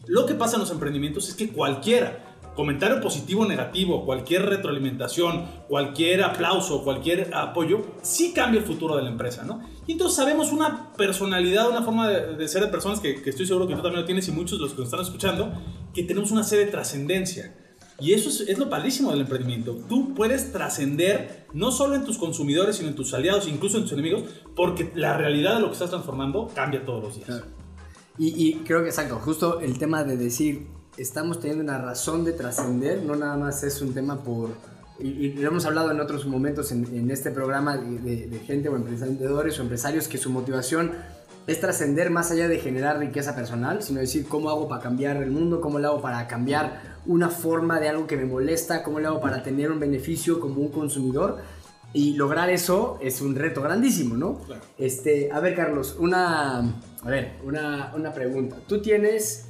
Lo 0.08 0.26
que 0.26 0.34
pasa 0.34 0.56
en 0.56 0.60
los 0.60 0.72
emprendimientos 0.72 1.28
es 1.28 1.36
que 1.36 1.50
cualquiera, 1.50 2.36
comentario 2.56 3.00
positivo 3.00 3.42
o 3.42 3.46
negativo, 3.46 4.04
cualquier 4.04 4.46
retroalimentación, 4.46 5.46
cualquier 5.68 6.24
aplauso, 6.24 6.82
cualquier 6.82 7.32
apoyo, 7.32 7.86
sí 8.02 8.32
cambia 8.32 8.58
el 8.58 8.66
futuro 8.66 8.96
de 8.96 9.02
la 9.02 9.10
empresa, 9.10 9.44
¿no? 9.44 9.62
Y 9.86 9.92
entonces 9.92 10.16
sabemos 10.16 10.50
una 10.50 10.92
personalidad, 10.94 11.70
una 11.70 11.82
forma 11.82 12.08
de, 12.08 12.34
de 12.34 12.48
ser 12.48 12.62
de 12.62 12.68
personas 12.68 12.98
que, 12.98 13.22
que 13.22 13.30
estoy 13.30 13.46
seguro 13.46 13.68
que 13.68 13.76
tú 13.76 13.82
también 13.82 14.00
lo 14.00 14.06
tienes 14.06 14.26
y 14.26 14.32
muchos 14.32 14.58
de 14.58 14.64
los 14.64 14.72
que 14.72 14.78
nos 14.78 14.86
están 14.86 15.00
escuchando, 15.00 15.52
que 15.94 16.02
tenemos 16.02 16.32
una 16.32 16.42
serie 16.42 16.64
de 16.64 16.72
trascendencia. 16.72 17.54
Y 17.98 18.12
eso 18.12 18.28
es, 18.28 18.58
lo 18.58 18.68
padrísimo 18.68 19.10
del 19.10 19.22
emprendimiento. 19.22 19.74
Tú 19.88 20.14
puedes 20.14 20.52
trascender 20.52 21.46
no 21.54 21.70
solo 21.70 21.94
en 21.94 22.04
tus 22.04 22.18
consumidores, 22.18 22.76
sino 22.76 22.90
en 22.90 22.94
tus 22.94 23.14
aliados, 23.14 23.48
incluso 23.48 23.78
en 23.78 23.84
tus 23.84 23.92
enemigos, 23.92 24.24
porque 24.54 24.92
la 24.94 25.16
realidad 25.16 25.54
de 25.54 25.60
lo 25.60 25.68
que 25.68 25.74
estás 25.74 25.90
transformando 25.90 26.48
cambia 26.54 26.84
todos 26.84 27.02
los 27.02 27.14
días. 27.14 27.26
Claro. 27.26 27.46
Y, 28.18 28.54
creo 28.64 28.82
que 28.82 28.88
exacto, 28.88 29.16
justo 29.16 29.60
el 29.60 29.78
tema 29.78 30.02
de 30.02 30.16
decir, 30.16 30.68
estamos 30.96 31.38
teniendo 31.38 31.64
una 31.64 31.78
razón 31.78 32.24
de 32.24 32.32
trascender, 32.32 33.02
no 33.02 33.14
nada 33.14 33.36
más 33.36 33.62
es 33.62 33.80
un 33.80 33.92
tema 33.92 34.22
por... 34.22 34.50
Y, 34.98 35.32
lo 35.34 35.48
hemos 35.48 35.66
hablado 35.66 35.90
en 35.90 36.00
otros 36.00 36.26
momentos 36.26 36.72
en, 36.72 36.86
en 36.94 37.10
este 37.10 37.30
programa 37.30 37.76
de 37.76 38.40
gente 38.46 38.68
o 38.68 38.76
emprendedores 38.76 39.58
o 39.58 39.62
empresarios 39.62 40.08
que 40.08 40.16
su 40.16 40.30
motivación 40.30 40.92
es 41.46 41.60
trascender 41.60 42.10
más 42.10 42.30
allá 42.30 42.48
de 42.48 42.58
generar 42.58 42.98
riqueza 42.98 43.34
personal, 43.34 43.82
sino 43.82 44.00
decir 44.00 44.26
cómo 44.26 44.50
hago 44.50 44.68
para 44.68 44.82
cambiar 44.82 45.16
el 45.18 45.30
mundo, 45.30 45.60
cómo 45.60 45.78
le 45.78 45.86
hago 45.86 46.00
para 46.00 46.26
cambiar 46.26 46.96
una 47.06 47.28
forma 47.28 47.78
de 47.78 47.88
algo 47.88 48.06
que 48.06 48.16
me 48.16 48.24
molesta, 48.24 48.82
cómo 48.82 48.98
le 48.98 49.06
hago 49.06 49.20
para 49.20 49.42
tener 49.42 49.70
un 49.70 49.78
beneficio 49.78 50.40
como 50.40 50.60
un 50.60 50.68
consumidor. 50.68 51.38
Y 51.92 52.14
lograr 52.14 52.50
eso 52.50 52.98
es 53.00 53.20
un 53.20 53.36
reto 53.36 53.62
grandísimo, 53.62 54.16
¿no? 54.16 54.38
Claro. 54.40 54.60
Este, 54.76 55.30
a 55.32 55.40
ver, 55.40 55.54
Carlos, 55.54 55.96
una, 55.98 56.58
a 56.58 57.08
ver, 57.08 57.36
una, 57.44 57.92
una 57.94 58.12
pregunta. 58.12 58.56
Tú 58.66 58.82
tienes 58.82 59.46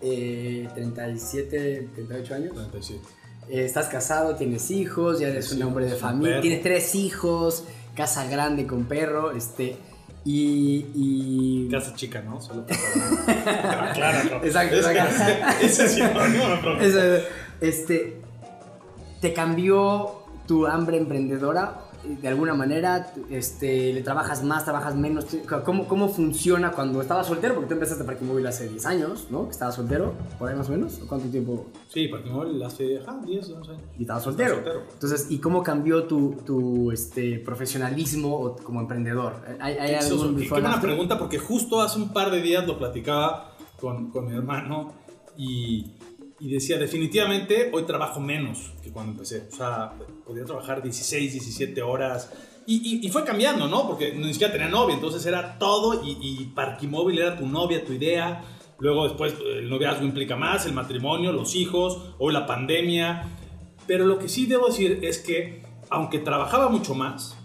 eh, 0.00 0.68
37, 0.74 1.90
38 1.94 2.34
años. 2.34 2.52
37. 2.54 3.02
Eh, 3.48 3.64
estás 3.64 3.88
casado, 3.88 4.36
tienes 4.36 4.70
hijos, 4.70 5.18
ya 5.18 5.28
eres 5.28 5.48
Sí, 5.48 5.56
un 5.56 5.64
hombre 5.64 5.86
de 5.86 5.96
familia, 5.96 6.40
tienes 6.40 6.62
tres 6.62 6.94
hijos, 6.94 7.64
casa 7.94 8.26
grande 8.28 8.66
con 8.66 8.84
perro, 8.84 9.32
este, 9.32 9.76
y... 10.24 10.86
y- 10.94 11.68
Casa 11.70 11.94
chica, 11.94 12.22
¿no? 12.22 12.40
Solo 12.40 12.64
para... 12.66 13.92
claro, 13.94 14.28
claro. 14.28 14.44
Exacto, 14.44 14.76
Es 14.76 14.86
que 14.86 14.98
exacto. 14.98 15.46
Ese 15.64 15.84
es 15.84 15.92
sinónimo, 15.92 16.48
no, 16.48 16.78
este, 17.60 18.20
¿te 19.20 19.32
cambió 19.32 20.22
tu 20.46 20.66
hambre 20.66 20.98
emprendedora? 20.98 21.76
De 22.20 22.26
alguna 22.28 22.54
manera, 22.54 23.12
este, 23.30 23.92
¿le 23.92 24.02
trabajas 24.02 24.42
más, 24.42 24.64
trabajas 24.64 24.96
menos? 24.96 25.26
¿Cómo, 25.64 25.86
¿Cómo 25.86 26.08
funciona 26.08 26.72
cuando 26.72 27.00
estabas 27.00 27.26
soltero? 27.28 27.54
Porque 27.54 27.68
tú 27.68 27.74
empezaste 27.74 28.02
Parque 28.04 28.24
Móvil 28.24 28.46
hace 28.46 28.68
10 28.68 28.86
años, 28.86 29.26
¿no? 29.30 29.48
¿Estabas 29.48 29.76
soltero? 29.76 30.12
¿Por 30.38 30.48
ahí 30.50 30.56
más 30.56 30.68
o 30.68 30.72
menos? 30.72 31.00
¿O 31.00 31.06
¿Cuánto 31.06 31.28
tiempo? 31.28 31.66
Sí, 31.88 32.08
Parquimóvil 32.08 32.60
hace 32.62 32.98
ajá, 32.98 33.20
10, 33.24 33.48
11 33.50 33.70
años. 33.70 33.82
Y 33.98 34.02
estabas 34.02 34.24
soltero. 34.24 34.54
Estaba 34.56 34.72
soltero. 34.74 34.92
Entonces, 34.94 35.26
¿y 35.30 35.38
cómo 35.38 35.62
cambió 35.62 36.04
tu, 36.04 36.32
tu 36.44 36.90
este, 36.90 37.38
profesionalismo 37.38 38.56
como 38.64 38.80
emprendedor? 38.80 39.34
¿Hay, 39.60 39.74
hay 39.74 39.94
algún 39.94 40.36
qué- 40.36 40.42
qué 40.44 40.48
buena 40.50 40.80
pregunta, 40.80 41.18
porque 41.18 41.38
justo 41.38 41.80
hace 41.80 41.98
un 41.98 42.12
par 42.12 42.30
de 42.30 42.42
días 42.42 42.66
lo 42.66 42.78
platicaba 42.78 43.52
con, 43.80 44.10
con 44.10 44.26
mi 44.26 44.34
hermano 44.36 44.92
y, 45.36 45.92
y 46.44 46.52
decía, 46.52 46.76
definitivamente 46.78 47.70
hoy 47.72 47.84
trabajo 47.84 48.18
menos 48.20 48.72
que 48.82 48.90
cuando 48.90 49.12
empecé. 49.12 49.48
O 49.52 49.56
sea, 49.56 49.92
podía 50.26 50.44
trabajar 50.44 50.82
16, 50.82 51.32
17 51.32 51.82
horas. 51.82 52.32
Y, 52.66 52.76
y- 53.00 53.06
y 53.06 53.10
fue 53.10 53.24
cambiando, 53.24 53.68
¿no? 53.68 53.86
Porque 53.86 54.12
ni 54.12 54.32
siquiera 54.32 54.52
tenía 54.52 54.68
novia, 54.68 54.94
entonces 54.94 55.24
era 55.26 55.58
todo 55.58 56.02
y, 56.04 56.16
y 56.20 56.46
Parquimóvil 56.54 57.18
era 57.18 57.36
tu 57.36 57.46
novia, 57.46 57.84
tu 57.84 57.92
idea. 57.92 58.42
Luego 58.78 59.04
después 59.04 59.34
el 59.56 59.68
noviazgo 59.70 60.04
implica 60.04 60.34
más, 60.36 60.66
el 60.66 60.72
matrimonio, 60.72 61.30
los 61.32 61.54
hijos, 61.54 62.14
hoy 62.18 62.32
la 62.32 62.46
pandemia. 62.46 63.28
Pero 63.86 64.06
lo 64.06 64.18
que 64.18 64.28
sí 64.28 64.46
debo 64.46 64.66
decir 64.66 64.98
es 65.02 65.18
que, 65.18 65.62
aunque 65.90 66.18
trabajaba 66.18 66.68
mucho 66.68 66.94
más, 66.94 67.36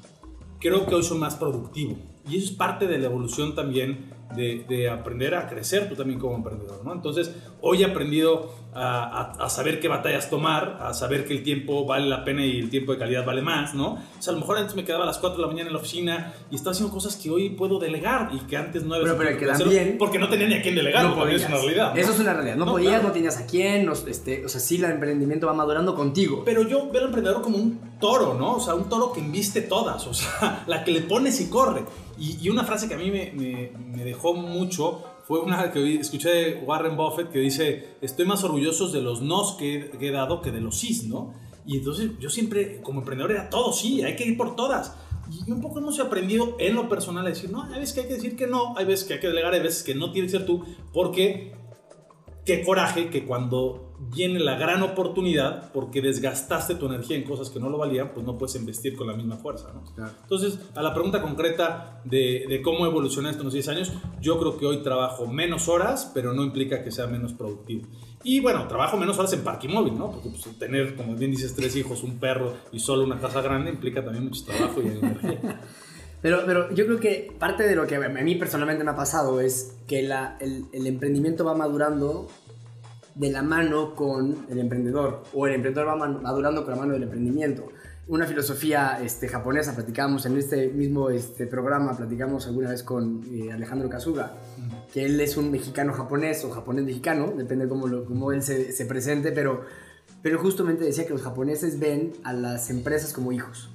creo 0.60 0.86
que 0.88 0.96
hoy 0.96 1.04
soy 1.04 1.18
más 1.20 1.36
productivo. 1.36 1.98
Y 2.30 2.38
eso 2.38 2.46
es 2.48 2.52
parte 2.52 2.88
de 2.88 2.98
la 2.98 3.06
evolución 3.06 3.54
también 3.56 4.12
de, 4.36 4.66
de 4.68 4.90
aprender 4.90 5.36
a 5.36 5.48
crecer 5.48 5.88
tú 5.90 5.96
también 5.96 6.20
como 6.20 6.36
emprendedor, 6.36 6.84
¿no? 6.84 6.94
Entonces, 6.94 7.32
hoy 7.62 7.82
he 7.82 7.86
aprendido 7.86 8.52
a, 8.74 9.04
a, 9.40 9.46
a, 9.46 9.50
saber 9.50 9.80
qué 9.80 9.88
batallas 9.88 10.30
tomar, 10.30 10.78
a 10.82 10.94
saber 10.94 11.26
que 11.26 11.34
el 11.34 11.42
tiempo 11.44 11.86
vale 11.86 12.08
la 12.08 12.24
pena 12.24 12.46
y 12.46 12.60
el 12.60 12.70
tiempo 12.70 12.92
de 12.92 13.00
calidad 13.00 13.26
vale 13.26 13.42
más, 13.42 13.74
¿no? 13.74 13.94
O 13.94 14.00
sea, 14.22 14.32
a 14.32 14.34
lo 14.36 14.42
mejor 14.42 14.58
antes 14.58 14.76
me 14.76 14.84
quedaba 14.84 15.04
a 15.04 15.08
las 15.08 15.18
4 15.18 15.38
de 15.38 15.42
la 15.42 15.48
mañana 15.48 15.68
en 15.70 15.74
la 15.74 15.80
oficina 15.80 16.34
y 16.52 16.56
estaba 16.56 16.74
haciendo 16.74 16.94
cosas 16.94 17.16
que 17.16 17.30
hoy 17.32 17.50
puedo 17.52 17.80
delegar 17.80 18.30
y 18.34 18.40
que 18.46 18.58
antes 18.58 18.84
no 18.84 18.94
había 18.96 19.06
Pero, 19.16 19.18
pero 19.18 19.38
que 19.40 19.46
también... 19.48 19.96
Porque 19.98 20.20
no 20.20 20.30
tenía 20.30 20.48
ni 20.48 20.54
a 20.56 20.62
quién 20.62 20.76
delegar, 20.76 21.06
No 21.06 21.16
también 21.16 21.38
es 21.38 21.44
podías. 21.44 21.50
una 21.50 21.62
realidad. 21.66 21.94
¿no? 21.96 22.02
Eso 22.02 22.12
es 22.12 22.20
una 22.20 22.34
realidad. 22.34 22.56
No, 22.58 22.66
No, 22.66 22.72
podías, 22.74 22.92
claro. 22.92 23.08
no 23.08 23.12
tenías 23.14 23.38
a 23.38 23.46
quién. 23.48 23.86
no- 23.86 23.94
este, 23.94 24.46
o 24.46 24.50
sea, 24.50 24.60
sí, 24.60 24.76
el 24.76 24.84
emprendimiento 24.86 25.48
va 25.48 25.54
madurando 25.54 25.96
contigo. 25.96 26.44
Pero 26.46 26.62
yo 26.68 26.90
veo 26.92 27.02
al 27.02 27.08
emprendedor 27.08 27.42
como 27.42 27.58
un 27.58 27.80
toro, 28.00 28.36
¿no? 28.36 28.56
O 28.58 28.60
sea, 28.60 28.76
un 28.76 28.90
toro 28.90 29.12
que 29.14 29.22
embiste 29.22 29.62
todas, 29.62 30.06
o 30.06 30.14
sea, 30.14 30.64
la 30.68 30.84
que 30.84 30.92
le 30.92 31.02
pones 31.02 31.40
y 31.42 31.50
corre. 31.50 31.84
Y, 32.18 32.38
y 32.42 32.50
una 32.50 32.64
frase 32.64 32.88
que 32.88 32.94
a 32.96 32.98
mí 32.98 33.12
me, 33.12 33.32
me- 33.34 33.72
me 33.96 34.04
dejó 34.04 34.34
mucho 34.34 35.04
fue 35.28 35.40
una 35.42 35.72
que 35.72 35.96
escuché 35.96 36.30
de 36.30 36.64
Warren 36.66 36.96
Buffett 36.96 37.30
que 37.32 37.40
dice, 37.40 37.96
estoy 38.02 38.26
más 38.26 38.44
orgulloso 38.44 38.88
de 38.90 39.02
los 39.02 39.22
nos 39.22 39.54
que, 39.54 39.76
he- 39.78 39.90
que 39.92 40.08
he 40.08 40.12
dado 40.12 40.42
que 40.42 40.52
de 40.52 40.62
los 40.62 40.78
sís, 40.78 41.04
¿no? 41.06 41.34
Y 41.66 41.78
entonces 41.78 42.12
yo 42.20 42.30
siempre, 42.30 42.82
como 42.82 43.00
emprendedor, 43.02 43.32
era 43.32 43.50
todo 43.50 43.74
sí, 43.74 44.02
hay 44.04 44.16
que 44.16 44.26
ir 44.26 44.38
por 44.38 44.56
todas. 44.56 44.96
Y 45.46 45.52
un 45.52 45.60
poco 45.60 45.80
hemos 45.80 46.00
aprendido 46.00 46.56
en 46.60 46.76
lo 46.76 46.88
personal 46.88 47.26
a 47.26 47.30
decir, 47.30 47.50
no, 47.52 47.64
hay 47.64 47.80
veces 47.80 47.94
que 47.94 48.02
hay 48.02 48.08
que 48.08 48.14
decir 48.14 48.36
que 48.38 48.48
no, 48.48 48.78
hay 48.78 48.86
veces 48.86 49.06
que 49.06 49.16
hay 49.16 49.20
que 49.20 49.28
delegar, 49.28 49.54
hay 49.54 49.60
veces 49.60 49.84
que 49.84 49.94
no 49.94 50.14
tiene 50.14 50.28
que 50.28 50.32
ser 50.32 50.46
tú, 50.46 50.64
porque 50.94 51.54
qué 52.46 52.64
coraje 52.64 53.10
que 53.10 53.26
cuando 53.26 53.87
viene 54.00 54.40
la 54.40 54.56
gran 54.58 54.84
oportunidad, 54.84 55.72
porque 55.72 56.02
desgastaste 56.02 56.76
tu 56.76 56.86
energía 56.86 57.18
en 57.18 57.24
cosas 57.24 57.50
que 57.50 57.60
no 57.60 57.70
lo 57.70 57.78
valían, 57.80 58.12
pues 58.14 58.26
no 58.26 58.38
puedes 58.38 58.56
investir 58.56 58.96
con 58.96 59.08
la 59.08 59.14
misma 59.14 59.38
fuerza, 59.38 59.72
¿no? 59.74 59.84
Claro. 59.96 60.12
Entonces, 60.22 60.60
a 60.76 60.82
la 60.84 60.94
pregunta 60.94 61.22
concreta 61.22 62.02
de, 62.06 62.46
de 62.48 62.62
cómo 62.62 62.86
evolucionar 62.86 63.32
estos 63.32 63.54
10 63.54 63.68
años, 63.70 63.94
yo 64.22 64.38
creo 64.40 64.58
que 64.58 64.66
hoy 64.68 64.84
trabajo 64.84 65.26
menos 65.28 65.68
horas, 65.68 66.12
pero 66.14 66.34
no 66.34 66.44
implica 66.44 66.84
que 66.84 66.92
sea 66.92 67.08
menos 67.08 67.34
productivo. 67.34 67.88
Y 68.24 68.40
bueno, 68.40 68.68
trabajo 68.68 68.98
menos 68.98 69.18
horas 69.18 69.34
en 69.34 69.42
parquimóvil, 69.44 69.98
¿no? 69.98 70.12
Porque 70.12 70.30
pues, 70.30 70.44
tener, 70.60 70.96
como 70.96 71.16
bien 71.16 71.32
dices, 71.32 71.56
tres 71.56 71.76
hijos, 71.76 72.04
un 72.04 72.20
perro 72.20 72.54
y 72.72 72.80
solo 72.80 73.04
una 73.04 73.20
casa 73.20 73.42
grande 73.42 73.72
implica 73.72 74.04
también 74.04 74.26
mucho 74.26 74.44
trabajo 74.46 74.82
y 74.82 74.88
energía. 74.88 75.62
Pero, 76.20 76.42
pero 76.48 76.74
yo 76.74 76.88
creo 76.88 77.00
que 77.00 77.32
parte 77.38 77.62
de 77.62 77.76
lo 77.76 77.86
que 77.86 77.96
a 77.96 78.10
mí 78.10 78.34
personalmente 78.36 78.84
me 78.84 78.90
ha 78.90 78.96
pasado 78.96 79.40
es 79.40 79.78
que 79.88 80.02
la- 80.02 80.36
el, 80.42 80.66
el 80.74 80.88
emprendimiento 80.88 81.46
va 81.46 81.54
madurando 81.54 82.28
de 83.18 83.32
la 83.32 83.42
mano 83.42 83.96
con 83.96 84.46
el 84.50 84.60
emprendedor 84.60 85.24
o 85.34 85.48
el 85.48 85.56
emprendedor 85.56 85.88
va 85.88 85.96
madurando 85.96 86.64
con 86.64 86.74
la 86.74 86.80
mano 86.80 86.94
del 86.94 87.04
emprendimiento. 87.04 87.68
Una 88.08 88.26
filosofía 88.26 89.00
este, 89.04 89.28
japonesa, 89.28 89.76
platicamos 89.76 90.26
en 90.26 90.38
este 90.38 90.70
mismo 90.70 91.10
este, 91.10 91.46
programa, 91.46 91.98
platicamos 91.98 92.48
alguna 92.48 92.70
vez 92.70 92.84
con 92.84 93.22
eh, 93.30 93.52
Alejandro 93.52 93.90
Kazuga, 93.90 94.34
que 94.94 95.06
él 95.06 95.20
es 95.20 95.36
un 95.36 95.52
mexicano 95.52 95.92
japonés 95.92 96.46
o 96.46 96.52
japonés 96.52 96.86
mexicano, 96.86 97.34
depende 97.36 97.68
cómo, 97.68 97.88
lo, 97.88 98.06
cómo 98.06 98.32
él 98.32 98.44
se, 98.44 98.72
se 98.72 98.86
presente, 98.86 99.34
pero, 99.34 99.64
pero 100.22 100.40
justamente 100.40 100.86
decía 100.86 101.06
que 101.06 101.14
los 101.14 101.24
japoneses 101.24 101.80
ven 101.80 102.14
a 102.24 102.32
las 102.32 102.70
empresas 102.70 103.12
como 103.12 103.34
hijos 103.34 103.72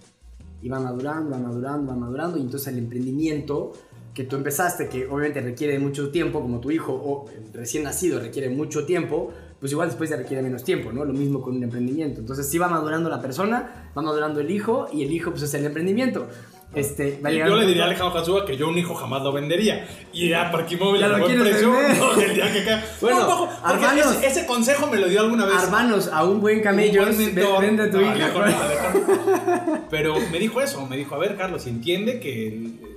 y 0.63 0.69
va 0.69 0.81
madurando, 0.81 1.33
va 1.33 1.39
madurando, 1.39 1.93
va 1.93 1.99
madurando, 1.99 2.39
y 2.39 2.43
entonces 2.43 2.69
el 2.69 2.79
emprendimiento 2.79 3.73
que 4.15 4.25
tú 4.25 4.37
empezaste, 4.37 4.89
que 4.89 5.07
obviamente 5.07 5.41
requiere 5.41 5.79
mucho 5.79 6.11
tiempo, 6.11 6.41
como 6.41 6.61
tu 6.61 6.71
hijo 6.71 6.93
o 6.93 7.27
recién 7.55 7.85
nacido 7.85 8.21
requiere 8.21 8.51
mucho 8.51 8.85
tiempo, 8.85 9.33
pues 9.59 9.73
igual 9.73 9.89
después 9.89 10.11
ya 10.11 10.17
requiere 10.17 10.43
menos 10.43 10.65
tiempo, 10.65 10.93
¿no? 10.93 11.05
Lo 11.05 11.13
mismo 11.13 11.41
con 11.41 11.57
un 11.57 11.63
emprendimiento. 11.63 12.21
Entonces 12.21 12.49
sí 12.49 12.59
va 12.59 12.69
madurando 12.69 13.09
la 13.09 13.23
persona, 13.23 13.91
va 13.97 14.03
madurando 14.03 14.41
el 14.41 14.51
hijo, 14.51 14.89
y 14.93 15.03
el 15.05 15.13
hijo 15.13 15.31
pues 15.31 15.43
es 15.45 15.55
el 15.55 15.65
emprendimiento. 15.65 16.27
Este, 16.75 17.21
va 17.25 17.31
yo 17.31 17.55
le 17.55 17.67
diría 17.67 17.83
a 17.83 17.87
Alejandro 17.87 18.19
Hatsuga 18.19 18.47
que 18.47 18.57
yo 18.57 18.67
un 18.69 18.79
hijo 18.79 18.95
jamás 18.95 19.23
lo 19.23 19.31
vendería. 19.33 19.87
Y 20.13 20.33
a 20.33 20.51
Parquimóvil 20.51 21.01
Ya 21.01 21.07
a 21.07 21.11
lo 21.11 21.19
buen 21.19 21.39
precio, 21.41 21.69
no, 21.71 22.21
el 22.21 22.35
día 22.35 22.53
que 22.53 22.65
ca- 22.65 22.83
Bueno, 23.01 23.21
No, 23.21 23.49
hermanos. 23.71 24.17
ese, 24.17 24.27
ese 24.27 24.47
consejo 24.47 24.87
me 24.87 24.97
lo 24.99 25.07
dio 25.09 25.21
alguna 25.21 25.45
vez. 25.47 25.63
Hermanos, 25.63 26.09
a 26.13 26.25
un 26.25 26.41
buen 26.41 26.61
camello, 26.63 27.05
vende 27.05 27.83
a 27.83 27.91
tu 27.91 28.01
No, 28.01 28.15
no. 28.15 29.83
Pero 29.91 30.17
me 30.33 30.39
dijo 30.39 30.61
eso, 30.61 30.87
me 30.87 30.97
dijo, 30.97 31.15
a 31.15 31.19
ver, 31.19 31.37
Carlos, 31.37 31.67
entiende 31.67 32.21
que 32.21 32.92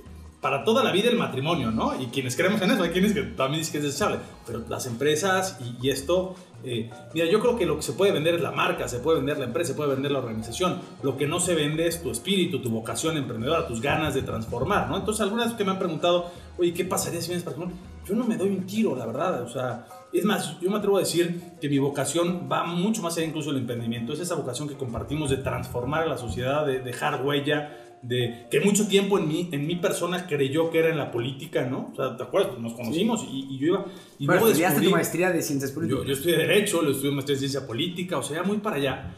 para 0.46 0.62
toda 0.62 0.84
la 0.84 0.92
vida 0.92 1.10
el 1.10 1.18
matrimonio, 1.18 1.72
¿no? 1.72 2.00
Y 2.00 2.06
quienes 2.06 2.36
creemos 2.36 2.62
en 2.62 2.70
eso, 2.70 2.84
hay 2.84 2.90
quienes 2.90 3.12
que 3.12 3.22
también 3.22 3.62
dicen 3.62 3.72
que 3.72 3.78
es 3.78 3.84
desechable. 3.84 4.18
Pero 4.46 4.62
las 4.68 4.86
empresas 4.86 5.58
y, 5.60 5.84
y 5.84 5.90
esto, 5.90 6.36
eh, 6.62 6.88
mira, 7.12 7.26
yo 7.26 7.40
creo 7.40 7.56
que 7.56 7.66
lo 7.66 7.74
que 7.74 7.82
se 7.82 7.94
puede 7.94 8.12
vender 8.12 8.36
es 8.36 8.42
la 8.42 8.52
marca, 8.52 8.86
se 8.86 9.00
puede 9.00 9.16
vender 9.16 9.38
la 9.38 9.46
empresa, 9.46 9.72
se 9.72 9.74
puede 9.74 9.94
vender 9.94 10.12
la 10.12 10.20
organización. 10.20 10.78
Lo 11.02 11.16
que 11.16 11.26
no 11.26 11.40
se 11.40 11.56
vende 11.56 11.88
es 11.88 12.00
tu 12.00 12.12
espíritu, 12.12 12.62
tu 12.62 12.70
vocación 12.70 13.16
emprendedora, 13.16 13.66
tus 13.66 13.80
ganas 13.80 14.14
de 14.14 14.22
transformar, 14.22 14.88
¿no? 14.88 14.98
Entonces, 14.98 15.20
algunas 15.20 15.52
que 15.54 15.64
me 15.64 15.72
han 15.72 15.80
preguntado, 15.80 16.30
oye, 16.58 16.72
¿qué 16.72 16.84
pasaría 16.84 17.20
si 17.20 17.30
vienes 17.30 17.42
para 17.42 17.56
Yo 17.56 18.14
no 18.14 18.22
me 18.22 18.36
doy 18.36 18.50
un 18.50 18.66
tiro, 18.66 18.94
la 18.94 19.04
verdad, 19.04 19.42
o 19.42 19.48
sea, 19.48 19.84
es 20.12 20.24
más, 20.24 20.60
yo 20.60 20.70
me 20.70 20.76
atrevo 20.76 20.98
a 20.98 21.00
decir 21.00 21.56
que 21.60 21.68
mi 21.68 21.80
vocación 21.80 22.48
va 22.50 22.64
mucho 22.64 23.02
más 23.02 23.16
allá 23.16 23.26
incluso 23.26 23.50
del 23.50 23.62
emprendimiento. 23.62 24.12
Es 24.12 24.20
esa 24.20 24.36
vocación 24.36 24.68
que 24.68 24.76
compartimos 24.76 25.28
de 25.28 25.38
transformar 25.38 26.04
a 26.04 26.06
la 26.06 26.18
sociedad, 26.18 26.64
de 26.64 26.78
dejar 26.78 27.24
huella, 27.24 27.85
de 28.02 28.46
que 28.50 28.60
mucho 28.60 28.86
tiempo 28.86 29.18
en 29.18 29.28
mí, 29.28 29.48
en 29.52 29.66
mi 29.66 29.76
persona 29.76 30.26
creyó 30.26 30.70
que 30.70 30.78
era 30.78 30.90
en 30.90 30.98
la 30.98 31.10
política, 31.10 31.66
¿no? 31.66 31.90
O 31.92 31.96
sea, 31.96 32.16
¿te 32.16 32.22
acuerdas? 32.22 32.58
Nos 32.58 32.74
conocimos 32.74 33.26
y, 33.30 33.46
y 33.50 33.58
yo 33.58 33.66
iba... 33.66 33.84
Y 34.18 34.26
Bueno, 34.26 34.40
luego 34.40 34.48
estudiaste 34.48 34.80
tu 34.82 34.90
maestría 34.90 35.30
de 35.30 35.42
ciencias 35.42 35.72
políticas. 35.72 36.02
yo, 36.02 36.08
yo 36.08 36.14
estudié 36.14 36.36
Derecho, 36.36 36.82
lo 36.82 36.90
estudié 36.90 37.12
maestría 37.12 37.34
en 37.34 37.40
Ciencia 37.40 37.66
Política, 37.66 38.18
o 38.18 38.22
sea, 38.22 38.42
muy 38.42 38.58
para 38.58 38.76
allá. 38.76 39.14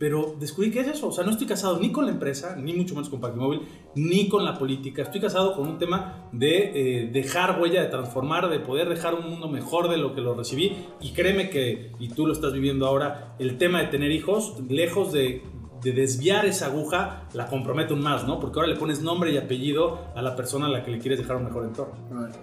Pero 0.00 0.34
descubrí 0.40 0.70
que 0.70 0.80
es 0.80 0.88
eso, 0.88 1.08
o 1.08 1.12
sea, 1.12 1.24
no 1.24 1.30
estoy 1.30 1.46
casado 1.46 1.78
ni 1.78 1.92
con 1.92 2.06
la 2.06 2.12
empresa, 2.12 2.56
ni 2.56 2.72
mucho 2.72 2.94
menos 2.94 3.10
con 3.10 3.20
Parquimóvil, 3.20 3.60
ni 3.94 4.30
con 4.30 4.46
la 4.46 4.58
política. 4.58 5.02
Estoy 5.02 5.20
casado 5.20 5.54
con 5.54 5.68
un 5.68 5.78
tema 5.78 6.30
de 6.32 7.02
eh, 7.02 7.10
dejar 7.12 7.60
huella, 7.60 7.82
de 7.82 7.88
transformar, 7.88 8.48
de 8.48 8.60
poder 8.60 8.88
dejar 8.88 9.14
un 9.14 9.28
mundo 9.28 9.50
mejor 9.50 9.90
de 9.90 9.98
lo 9.98 10.14
que 10.14 10.22
lo 10.22 10.34
recibí. 10.34 10.74
Y 11.02 11.10
créeme 11.10 11.50
que, 11.50 11.92
y 11.98 12.08
tú 12.08 12.26
lo 12.26 12.32
estás 12.32 12.54
viviendo 12.54 12.86
ahora, 12.86 13.36
el 13.38 13.58
tema 13.58 13.82
de 13.82 13.88
tener 13.88 14.10
hijos, 14.10 14.54
lejos 14.70 15.12
de, 15.12 15.42
de 15.82 15.92
desviar 15.92 16.44
esa 16.46 16.66
aguja, 16.66 17.22
la 17.32 17.46
compromete 17.46 17.92
aún 17.94 18.02
más, 18.02 18.26
¿no? 18.26 18.38
Porque 18.40 18.58
ahora 18.60 18.72
le 18.72 18.78
pones 18.78 19.00
nombre 19.02 19.32
y 19.32 19.38
apellido 19.38 19.98
a 20.14 20.22
la 20.22 20.36
persona 20.36 20.66
a 20.66 20.68
la 20.68 20.84
que 20.84 20.90
le 20.90 20.98
quieres 20.98 21.18
dejar 21.18 21.36
un 21.36 21.44
mejor 21.44 21.64
entorno. 21.64 21.94
Órale. 22.10 22.34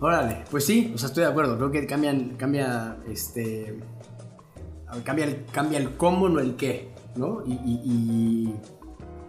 Órale, 0.00 0.44
pues 0.50 0.64
sí, 0.64 0.92
o 0.94 0.98
sea, 0.98 1.08
estoy 1.08 1.24
de 1.24 1.30
acuerdo. 1.30 1.56
Creo 1.56 1.70
que 1.72 1.86
cambian, 1.86 2.36
cambia, 2.36 2.98
este, 3.08 3.80
cambia 5.04 5.24
el, 5.24 5.44
cambia 5.52 5.78
el 5.78 5.96
cómo, 5.96 6.28
no 6.28 6.38
el 6.38 6.54
qué, 6.54 6.90
¿no? 7.16 7.42
Y, 7.44 7.52
y- 7.52 7.80
y- 7.84 8.54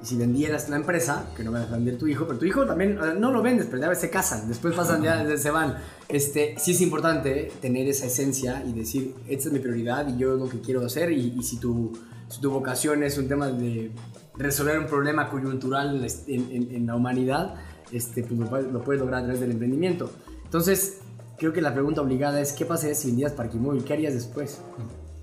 y 0.02 0.06
si 0.06 0.16
vendieras 0.16 0.70
la 0.70 0.78
empresa, 0.78 1.26
que 1.36 1.44
no 1.44 1.52
vas 1.52 1.70
a 1.70 1.74
vender 1.76 1.98
tu 1.98 2.08
hijo, 2.08 2.26
pero 2.26 2.40
tu 2.40 2.46
hijo 2.46 2.66
también, 2.66 2.98
no 3.20 3.32
lo 3.34 3.42
vendes, 3.42 3.66
pero 3.70 3.82
ya 3.82 3.94
se 3.96 4.10
casan, 4.10 4.48
después 4.48 4.74
pasan, 4.74 5.02
ya 5.04 5.36
se 5.38 5.52
van. 5.52 5.76
Este, 6.08 6.56
sí 6.58 6.72
es 6.72 6.80
importante 6.82 7.52
tener 7.62 7.86
esa 7.88 8.06
esencia 8.06 8.64
y 8.66 8.72
decir, 8.72 9.14
esta 9.28 9.48
es 9.50 9.54
mi 9.54 9.60
prioridad 9.60 10.08
y 10.08 10.18
yo 10.18 10.36
lo 10.36 10.48
que 10.48 10.62
quiero 10.62 10.86
hacer 10.86 11.12
y, 11.12 11.34
y 11.38 11.44
si, 11.44 11.58
tu, 11.58 11.92
si 12.30 12.40
tu 12.42 12.52
vocación 12.52 13.04
es 13.04 13.18
un 13.18 13.28
tema 13.28 13.48
de 13.48 13.92
resolver 14.38 14.80
un 14.80 14.86
problema 14.88 15.30
coyuntural 15.30 15.96
en 15.96 16.02
la, 16.02 16.08
en- 16.28 16.72
en- 16.76 16.86
la 16.88 16.96
humanidad, 16.96 17.56
este, 17.92 18.24
pues 18.24 18.40
lo, 18.40 18.46
puedes- 18.48 18.72
lo 18.72 18.82
puedes 18.82 19.02
lograr 19.02 19.22
a 19.22 19.24
través 19.24 19.42
del 19.42 19.52
emprendimiento. 19.52 20.10
Entonces, 20.46 21.00
creo 21.38 21.54
que 21.54 21.62
la 21.62 21.74
pregunta 21.74 22.02
obligada 22.02 22.40
es, 22.40 22.54
¿qué 22.54 22.66
pasaría 22.66 22.96
si 22.96 23.08
vendías 23.08 23.34
Parquimóvil? 23.34 23.84
¿Qué 23.84 23.94
harías 23.94 24.14
después? 24.14 24.62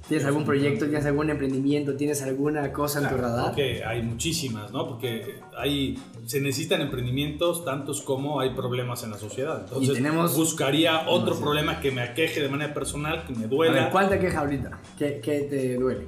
¿Tienes 0.08 0.24
algún 0.24 0.44
proyecto? 0.44 0.84
¿Tienes 0.86 1.04
algún 1.04 1.30
emprendimiento? 1.30 1.96
¿Tienes 1.96 2.22
alguna 2.22 2.72
cosa 2.72 3.00
en 3.00 3.08
tu 3.08 3.16
radar? 3.16 3.54
Que 3.56 3.84
hay 3.84 4.04
muchísimas, 4.04 4.70
¿no? 4.70 4.86
Porque 4.86 5.40
hay, 5.58 5.98
se 6.26 6.40
necesitan 6.40 6.80
emprendimientos 6.80 7.64
tantos 7.64 8.02
como 8.02 8.38
hay 8.38 8.54
problemas 8.54 9.02
en 9.02 9.10
la 9.10 9.18
sociedad. 9.18 9.62
Entonces, 9.64 9.94
tenemos- 9.94 10.36
buscaría 10.36 11.08
otro 11.08 11.36
problema 11.40 11.80
que 11.80 11.90
me 11.90 12.02
aqueje 12.02 12.40
de 12.40 12.48
manera 12.48 12.72
personal, 12.72 13.24
que 13.26 13.34
me 13.34 13.48
duela. 13.48 13.72
ver, 13.82 13.90
¿cuál 13.90 14.08
te 14.08 14.20
queja 14.20 14.40
ahorita? 14.40 14.80
¿Qué, 14.96 15.20
qué 15.20 15.40
te 15.50 15.74
duele? 15.74 16.06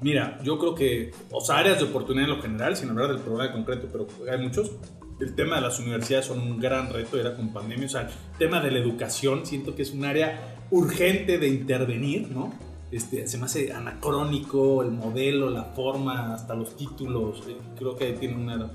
Mira, 0.00 0.38
yo 0.44 0.58
creo 0.58 0.74
que, 0.74 1.12
o 1.30 1.40
sea, 1.40 1.58
áreas 1.58 1.78
de 1.78 1.84
oportunidad 1.84 2.28
en 2.30 2.36
lo 2.36 2.42
general, 2.42 2.76
sin 2.76 2.90
hablar 2.90 3.08
del 3.08 3.18
problema 3.18 3.52
concreto, 3.52 3.88
pero 3.90 4.06
hay 4.30 4.38
muchos. 4.38 4.72
El 5.20 5.34
tema 5.34 5.56
de 5.56 5.62
las 5.62 5.80
universidades 5.80 6.26
son 6.26 6.40
un 6.40 6.60
gran 6.60 6.92
reto, 6.92 7.18
era 7.18 7.34
con 7.34 7.52
pandemia. 7.52 7.86
O 7.86 7.88
sea, 7.88 8.02
el 8.02 8.38
tema 8.38 8.60
de 8.60 8.70
la 8.70 8.78
educación, 8.78 9.44
siento 9.44 9.74
que 9.74 9.82
es 9.82 9.90
un 9.90 10.04
área 10.04 10.58
urgente 10.70 11.38
de 11.38 11.48
intervenir, 11.48 12.28
¿no? 12.30 12.52
Este, 12.92 13.26
se 13.26 13.36
me 13.36 13.46
hace 13.46 13.72
anacrónico 13.72 14.82
el 14.82 14.92
modelo, 14.92 15.50
la 15.50 15.64
forma, 15.64 16.32
hasta 16.34 16.54
los 16.54 16.76
títulos. 16.76 17.42
eh, 17.48 17.56
creo 17.76 17.96
que 17.96 18.12
tiene 18.12 18.36
una. 18.36 18.70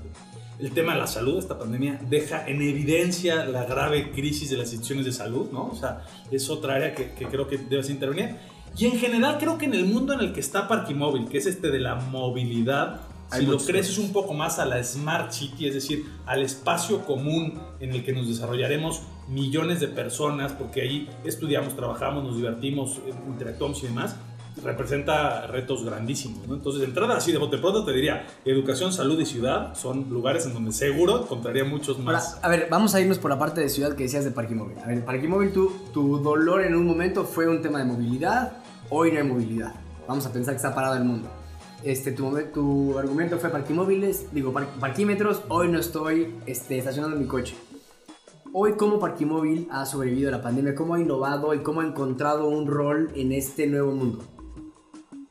El 0.58 0.70
tema 0.70 0.92
de 0.92 1.00
la 1.00 1.06
salud, 1.06 1.38
esta 1.38 1.58
pandemia 1.58 1.98
deja 2.08 2.46
en 2.46 2.62
evidencia 2.62 3.44
la 3.46 3.64
grave 3.64 4.12
crisis 4.12 4.50
de 4.50 4.58
las 4.58 4.66
instituciones 4.66 5.06
de 5.06 5.12
salud, 5.12 5.48
¿no? 5.50 5.68
O 5.68 5.74
sea, 5.74 6.04
es 6.30 6.48
otra 6.50 6.74
área 6.74 6.94
que, 6.94 7.12
que 7.12 7.26
creo 7.26 7.48
que 7.48 7.56
debes 7.56 7.88
intervenir. 7.90 8.36
Y 8.76 8.86
en 8.86 8.98
general 8.98 9.38
creo 9.38 9.56
que 9.56 9.66
en 9.66 9.74
el 9.74 9.86
mundo 9.86 10.14
en 10.14 10.20
el 10.20 10.32
que 10.32 10.40
está 10.40 10.66
Parquimóvil, 10.66 11.28
que 11.28 11.38
es 11.38 11.46
este 11.46 11.70
de 11.70 11.78
la 11.78 11.94
movilidad, 11.94 13.00
Hay 13.30 13.40
si 13.40 13.46
lo 13.46 13.58
creces 13.58 13.98
un 13.98 14.12
poco 14.12 14.34
más 14.34 14.58
a 14.58 14.64
la 14.64 14.82
Smart 14.82 15.30
City, 15.32 15.68
es 15.68 15.74
decir, 15.74 16.04
al 16.26 16.42
espacio 16.42 17.04
común 17.04 17.58
en 17.80 17.92
el 17.92 18.04
que 18.04 18.12
nos 18.12 18.28
desarrollaremos 18.28 19.02
millones 19.28 19.80
de 19.80 19.88
personas, 19.88 20.52
porque 20.52 20.82
ahí 20.82 21.08
estudiamos, 21.24 21.76
trabajamos, 21.76 22.24
nos 22.24 22.36
divertimos, 22.36 22.98
eh, 23.06 23.14
interactuamos 23.28 23.82
y 23.82 23.86
demás, 23.86 24.16
representa 24.62 25.46
retos 25.46 25.84
grandísimos. 25.84 26.46
¿no? 26.46 26.54
Entonces, 26.54 26.80
de 26.80 26.86
entrada, 26.86 27.16
así 27.16 27.32
de 27.32 27.38
bote 27.38 27.58
pronto 27.58 27.84
te 27.84 27.92
diría, 27.92 28.26
educación, 28.44 28.92
salud 28.92 29.18
y 29.20 29.26
ciudad 29.26 29.74
son 29.74 30.08
lugares 30.10 30.46
en 30.46 30.54
donde 30.54 30.72
seguro 30.72 31.22
encontraría 31.22 31.64
muchos 31.64 31.98
Ahora, 31.98 32.12
más. 32.12 32.38
a 32.42 32.48
ver, 32.48 32.68
vamos 32.70 32.94
a 32.94 33.00
irnos 33.00 33.18
por 33.18 33.30
la 33.30 33.38
parte 33.38 33.60
de 33.60 33.68
ciudad 33.68 33.94
que 33.94 34.04
decías 34.04 34.24
de 34.24 34.30
Parquimóvil. 34.30 34.78
A 34.78 34.86
ver, 34.86 35.04
Parquimóvil, 35.04 35.52
tu, 35.52 35.70
tu 35.92 36.18
dolor 36.18 36.62
en 36.62 36.74
un 36.74 36.86
momento 36.86 37.24
fue 37.24 37.48
un 37.48 37.62
tema 37.62 37.78
de 37.78 37.84
movilidad, 37.84 38.58
hoy 38.96 39.10
no 39.10 39.18
hay 39.18 39.24
movilidad. 39.24 39.74
Vamos 40.06 40.24
a 40.26 40.32
pensar 40.32 40.54
que 40.54 40.56
está 40.58 40.74
parado 40.74 40.94
el 40.96 41.04
mundo. 41.04 41.28
Este, 41.82 42.12
tu, 42.12 42.32
tu 42.52 42.98
argumento 42.98 43.38
fue 43.38 43.50
parquimóviles, 43.50 44.32
digo, 44.32 44.52
par- 44.52 44.68
parquímetros, 44.80 45.42
hoy 45.48 45.68
no 45.68 45.78
estoy 45.80 46.34
este, 46.46 46.78
estacionando 46.78 47.16
mi 47.16 47.26
coche. 47.26 47.54
Hoy, 48.52 48.74
¿cómo 48.76 49.00
Parquimóvil 49.00 49.66
ha 49.72 49.84
sobrevivido 49.84 50.28
a 50.28 50.32
la 50.32 50.40
pandemia? 50.40 50.76
¿Cómo 50.76 50.94
ha 50.94 51.00
innovado 51.00 51.52
y 51.54 51.58
cómo 51.64 51.80
ha 51.80 51.84
encontrado 51.86 52.48
un 52.48 52.68
rol 52.68 53.10
en 53.16 53.32
este 53.32 53.66
nuevo 53.66 53.90
mundo? 53.90 54.22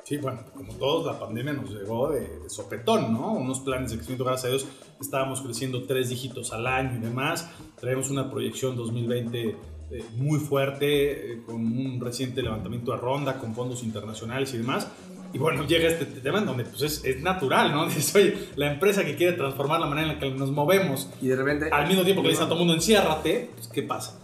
Sí, 0.03 0.17
bueno, 0.17 0.41
como 0.53 0.73
todos, 0.73 1.05
la 1.05 1.17
pandemia 1.17 1.53
nos 1.53 1.69
llegó 1.69 2.09
de, 2.11 2.19
de 2.39 2.49
sopetón, 2.49 3.13
¿no? 3.13 3.31
Unos 3.31 3.61
planes 3.61 3.91
de 3.91 3.95
crecimiento, 3.95 4.25
gracias 4.25 4.45
a 4.45 4.49
Dios, 4.49 4.67
estábamos 4.99 5.41
creciendo 5.41 5.83
tres 5.87 6.09
dígitos 6.09 6.51
al 6.51 6.67
año 6.67 6.97
y 6.97 6.99
demás. 6.99 7.49
Traemos 7.79 8.09
una 8.09 8.29
proyección 8.29 8.75
2020 8.75 9.55
eh, 9.93 10.03
muy 10.15 10.39
fuerte, 10.39 11.33
eh, 11.33 11.41
con 11.45 11.55
un 11.55 12.01
reciente 12.01 12.41
levantamiento 12.41 12.91
de 12.91 12.97
ronda, 12.97 13.37
con 13.37 13.53
fondos 13.53 13.83
internacionales 13.83 14.53
y 14.53 14.57
demás. 14.57 14.87
Y 15.33 15.37
bueno, 15.37 15.63
llega 15.67 15.87
este 15.87 16.05
tema 16.05 16.39
en 16.39 16.47
donde 16.47 16.65
pues, 16.65 16.81
es, 16.81 17.05
es 17.05 17.21
natural, 17.21 17.71
¿no? 17.71 17.85
Dices, 17.87 18.15
oye, 18.15 18.37
la 18.55 18.73
empresa 18.73 19.05
que 19.05 19.15
quiere 19.15 19.33
transformar 19.33 19.79
la 19.79 19.85
manera 19.85 20.07
en 20.07 20.13
la 20.15 20.19
que 20.19 20.31
nos 20.31 20.51
movemos, 20.51 21.09
Y 21.21 21.27
de 21.27 21.35
repente... 21.35 21.69
al 21.71 21.87
mismo 21.87 22.03
tiempo 22.03 22.21
que 22.23 22.29
le 22.29 22.33
dice 22.33 22.43
a 22.43 22.47
todo 22.47 22.55
el 22.55 22.59
mundo, 22.59 22.73
enciérrate, 22.73 23.51
pues, 23.55 23.67
¿qué 23.67 23.83
pasa? 23.83 24.19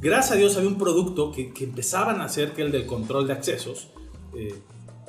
Gracias 0.00 0.32
a 0.32 0.36
Dios 0.36 0.56
había 0.56 0.68
un 0.68 0.78
producto 0.78 1.32
que, 1.32 1.52
que 1.52 1.64
empezaban 1.64 2.20
a 2.20 2.24
hacer, 2.24 2.52
que 2.52 2.62
el 2.62 2.70
del 2.70 2.86
control 2.86 3.26
de 3.26 3.32
accesos, 3.32 3.88
eh, 4.36 4.54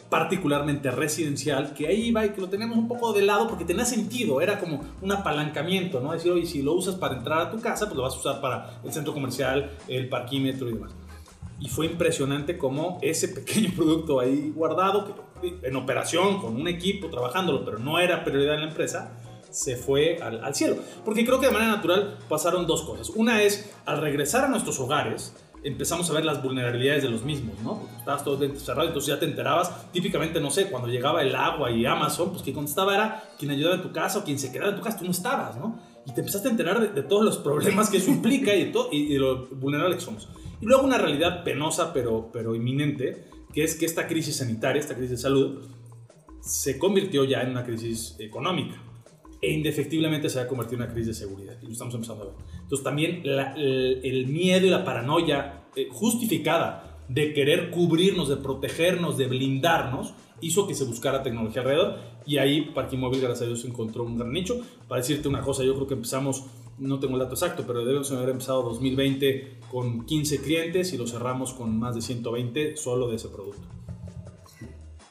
particularmente 0.10 0.90
residencial, 0.92 1.74
que 1.74 1.88
ahí 1.88 2.08
iba 2.08 2.26
y 2.26 2.30
que 2.30 2.42
lo 2.42 2.50
teníamos 2.50 2.78
un 2.78 2.88
poco 2.88 3.14
de 3.14 3.22
lado 3.22 3.48
porque 3.48 3.64
tenía 3.64 3.86
sentido, 3.86 4.42
era 4.42 4.60
como 4.60 4.82
un 5.02 5.12
apalancamiento, 5.12 6.00
¿no? 6.02 6.12
Decir, 6.12 6.32
oye, 6.32 6.46
si 6.46 6.62
lo 6.62 6.74
usas 6.74 6.96
para 6.96 7.18
entrar 7.18 7.40
a 7.42 7.52
tu 7.52 7.60
casa, 7.60 7.86
pues 7.86 7.96
lo 7.96 8.04
vas 8.04 8.16
a 8.16 8.18
usar 8.18 8.42
para 8.42 8.82
el 8.84 8.92
centro 8.92 9.14
comercial, 9.14 9.72
el 9.88 10.10
parquímetro 10.10 10.70
y 10.70 10.74
demás. 10.74 10.92
Y 11.60 11.70
fue 11.70 11.86
impresionante 11.86 12.58
cómo 12.58 12.98
ese 13.02 13.28
pequeño 13.30 13.72
producto 13.76 14.20
ahí 14.20 14.52
guardado, 14.56 15.30
en 15.42 15.76
operación, 15.76 16.42
con 16.42 16.56
un 16.56 16.68
equipo 16.68 17.08
trabajándolo, 17.08 17.64
pero 17.64 17.78
no 17.78 18.00
era 18.00 18.24
prioridad 18.24 18.56
en 18.56 18.62
la 18.62 18.68
empresa, 18.70 19.12
se 19.52 19.76
fue 19.76 20.18
al, 20.22 20.44
al 20.44 20.56
cielo. 20.56 20.78
Porque 21.06 21.24
creo 21.24 21.40
que 21.40 21.48
de 21.48 21.54
manera 21.54 21.72
natural 21.72 22.18
pasaron 22.28 22.66
dos 22.66 22.82
cosas. 22.84 23.10
Una 23.12 23.42
es, 23.44 23.72
al 23.86 24.02
regresar 24.02 24.46
a 24.46 24.48
nuestros 24.48 24.80
hogares, 24.80 25.34
empezamos 25.64 26.10
a 26.10 26.14
ver 26.14 26.26
las 26.26 26.42
vulnerabilidades 26.42 27.04
de 27.04 27.10
los 27.10 27.24
mismos, 27.24 27.56
¿no? 27.64 27.80
Porque 27.80 27.96
estabas 27.98 28.24
todo 28.24 28.38
dentro 28.38 28.60
cerrado, 28.60 28.88
entonces 28.88 29.14
ya 29.14 29.20
te 29.20 29.26
enterabas, 29.26 29.92
típicamente, 29.92 30.40
no 30.40 30.52
sé, 30.52 30.70
cuando 30.70 30.88
llegaba 30.88 31.22
el 31.22 31.36
agua 31.36 31.72
y 31.72 31.86
Amazon, 31.86 32.32
pues 32.32 32.44
quien 32.44 32.56
contestaba 32.56 32.94
era 32.94 33.24
quien 33.38 33.52
ayudaba 33.52 33.76
en 33.76 33.82
tu 33.82 33.92
casa 33.92 34.20
o 34.20 34.24
quien 34.24 34.40
se 34.40 34.52
quedaba 34.52 34.72
en 34.72 34.78
tu 34.78 34.82
casa, 34.82 34.98
tú 34.98 35.06
no 35.06 35.12
estabas, 35.12 35.58
¿no? 35.58 35.80
Y 36.06 36.14
te 36.14 36.22
empezaste 36.22 36.48
a 36.48 36.52
enterar 36.52 36.80
de, 36.80 36.88
de 36.90 37.04
todos 37.04 37.24
los 37.24 37.38
problemas 37.38 37.90
que 37.90 37.98
eso 37.98 38.10
implica 38.10 38.56
y 38.56 38.66
de, 38.66 38.80
y, 38.92 38.98
y 38.98 39.14
de 39.14 39.20
lo 39.20 39.48
vulnerables 39.48 39.98
que 39.98 40.06
somos. 40.06 40.30
Y 40.62 40.66
luego 40.66 40.84
una 40.84 40.98
realidad 40.98 41.44
penosa 41.44 41.94
pero, 41.94 42.30
pero 42.32 42.56
inminente, 42.56 43.26
que 43.54 43.64
es 43.64 43.76
que 43.76 43.86
esta 43.86 44.08
crisis 44.08 44.38
sanitaria, 44.38 44.80
esta 44.80 44.96
crisis 44.96 45.12
de 45.12 45.18
salud, 45.18 45.64
se 46.42 46.80
convirtió 46.80 47.26
ya 47.26 47.42
en 47.42 47.52
una 47.52 47.64
crisis 47.64 48.16
económica 48.20 48.82
e 49.42 49.52
indefectiblemente 49.52 50.30
se 50.30 50.40
va 50.40 50.46
a 50.46 50.48
convertir 50.48 50.76
en 50.76 50.84
una 50.84 50.92
crisis 50.92 51.08
de 51.20 51.26
seguridad. 51.26 51.58
Y 51.62 51.68
lo 51.68 51.72
estamos 51.72 51.94
empezando 51.94 52.24
a 52.24 52.28
ver. 52.28 52.36
Entonces 52.70 52.84
también 52.84 53.22
la- 53.24 53.56
el, 53.56 54.02
el 54.04 54.28
miedo 54.28 54.68
y 54.68 54.70
la 54.70 54.84
paranoia 54.86 55.64
eh, 55.76 55.88
justificada 55.92 57.00
de 57.08 57.34
querer 57.34 57.72
cubrirnos, 57.72 58.30
de 58.30 58.38
protegernos, 58.38 59.18
de 59.18 59.26
blindarnos, 59.26 60.14
hizo 60.42 60.68
que 60.68 60.76
se 60.76 60.84
buscara 60.84 61.24
tecnología 61.24 61.62
alrededor. 61.64 61.98
Y 62.28 62.38
ahí 62.38 62.70
Parquimóvil, 62.76 63.22
gracias 63.22 63.42
a 63.42 63.46
Dios, 63.48 63.66
encontró 63.66 64.04
un 64.04 64.18
gran 64.20 64.32
nicho. 64.32 64.62
Para 64.88 65.02
decirte 65.02 65.28
una 65.28 65.42
cosa, 65.42 65.64
yo 65.64 65.74
creo 65.74 65.88
que 65.88 65.96
empezamos, 65.96 66.46
no 66.78 67.00
tengo 67.00 67.16
el 67.16 67.20
dato 67.22 67.34
exacto, 67.34 67.64
pero 67.66 67.84
debemos 67.84 68.12
haber 68.12 68.30
empezado 68.30 68.62
2020 68.62 69.58
con 69.72 70.06
15 70.06 70.40
clientes 70.42 70.94
y 70.94 70.98
lo 70.98 71.08
cerramos 71.08 71.54
con 71.54 71.78
más 71.80 71.96
de 71.96 72.02
120 72.04 72.78
solo 72.78 73.10
de 73.10 73.16
ese 73.16 73.30
producto. 73.30 73.62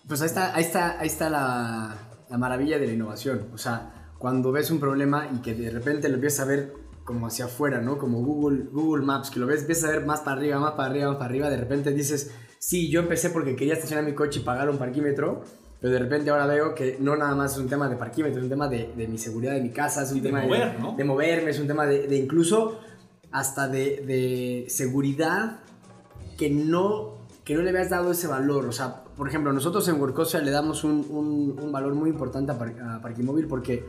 Pues 0.06 0.20
ahí 0.22 0.26
está, 0.28 0.54
ahí 0.54 0.62
está, 0.62 1.00
ahí 1.00 1.06
está 1.08 1.28
la, 1.28 2.08
la 2.30 2.38
maravilla 2.38 2.78
de 2.78 2.86
la 2.86 2.92
innovación. 2.92 3.48
O 3.52 3.58
sea, 3.58 4.12
cuando 4.18 4.52
ves 4.52 4.70
un 4.70 4.78
problema 4.80 5.28
y 5.34 5.42
que 5.42 5.54
de 5.54 5.70
repente 5.70 6.08
lo 6.08 6.14
empiezas 6.14 6.46
a 6.46 6.48
ver 6.48 6.72
como 7.08 7.26
hacia 7.26 7.46
afuera, 7.46 7.80
¿no? 7.80 7.96
Como 7.96 8.20
Google, 8.22 8.66
Google 8.70 9.02
Maps, 9.02 9.30
que 9.30 9.40
lo 9.40 9.46
ves, 9.46 9.62
empiezas 9.62 9.88
a 9.88 9.92
ver 9.94 10.04
más 10.04 10.20
para 10.20 10.36
arriba, 10.36 10.58
más 10.60 10.72
para 10.72 10.90
arriba, 10.90 11.08
más 11.08 11.16
para 11.16 11.30
arriba, 11.30 11.48
de 11.48 11.56
repente 11.56 11.90
dices, 11.92 12.30
sí, 12.58 12.90
yo 12.90 13.00
empecé 13.00 13.30
porque 13.30 13.56
quería 13.56 13.72
estacionar 13.72 14.04
mi 14.04 14.12
coche 14.14 14.40
y 14.40 14.42
pagar 14.42 14.68
un 14.68 14.76
parquímetro, 14.76 15.42
pero 15.80 15.90
de 15.92 15.98
repente 16.00 16.28
ahora 16.28 16.44
veo 16.46 16.74
que 16.74 16.98
no 17.00 17.16
nada 17.16 17.34
más 17.34 17.52
es 17.52 17.58
un 17.58 17.68
tema 17.68 17.88
de 17.88 17.96
parquímetro, 17.96 18.38
es 18.38 18.44
un 18.44 18.50
tema 18.50 18.68
de, 18.68 18.92
de 18.94 19.08
mi 19.08 19.16
seguridad 19.16 19.54
de 19.54 19.62
mi 19.62 19.70
casa, 19.70 20.02
es 20.02 20.10
un 20.12 20.18
Y 20.18 20.20
de 20.20 20.28
tema 20.28 20.42
mover, 20.42 20.78
¿no? 20.78 20.94
de 20.96 21.04
moverme, 21.04 21.50
es 21.50 21.58
un 21.58 21.66
tema 21.66 21.86
de, 21.86 22.06
de 22.06 22.16
incluso 22.18 22.78
hasta 23.32 23.68
de, 23.68 24.04
de 24.06 24.66
seguridad 24.68 25.60
que 26.36 26.50
no, 26.50 27.14
que 27.44 27.54
no 27.54 27.62
le 27.62 27.70
habías 27.70 27.88
dado 27.88 28.10
ese 28.12 28.26
valor. 28.26 28.66
O 28.66 28.72
sea, 28.72 29.02
por 29.16 29.28
ejemplo, 29.28 29.52
nosotros 29.52 29.88
en 29.88 29.98
Workosfera 29.98 30.44
le 30.44 30.50
damos 30.50 30.84
un, 30.84 31.06
un- 31.08 31.58
un 31.58 31.72
valor 31.72 31.94
muy 31.94 32.10
importante 32.10 32.52
a, 32.52 32.58
Par- 32.58 32.78
a 32.80 33.00
Parquimóvil 33.00 33.46
porque 33.46 33.84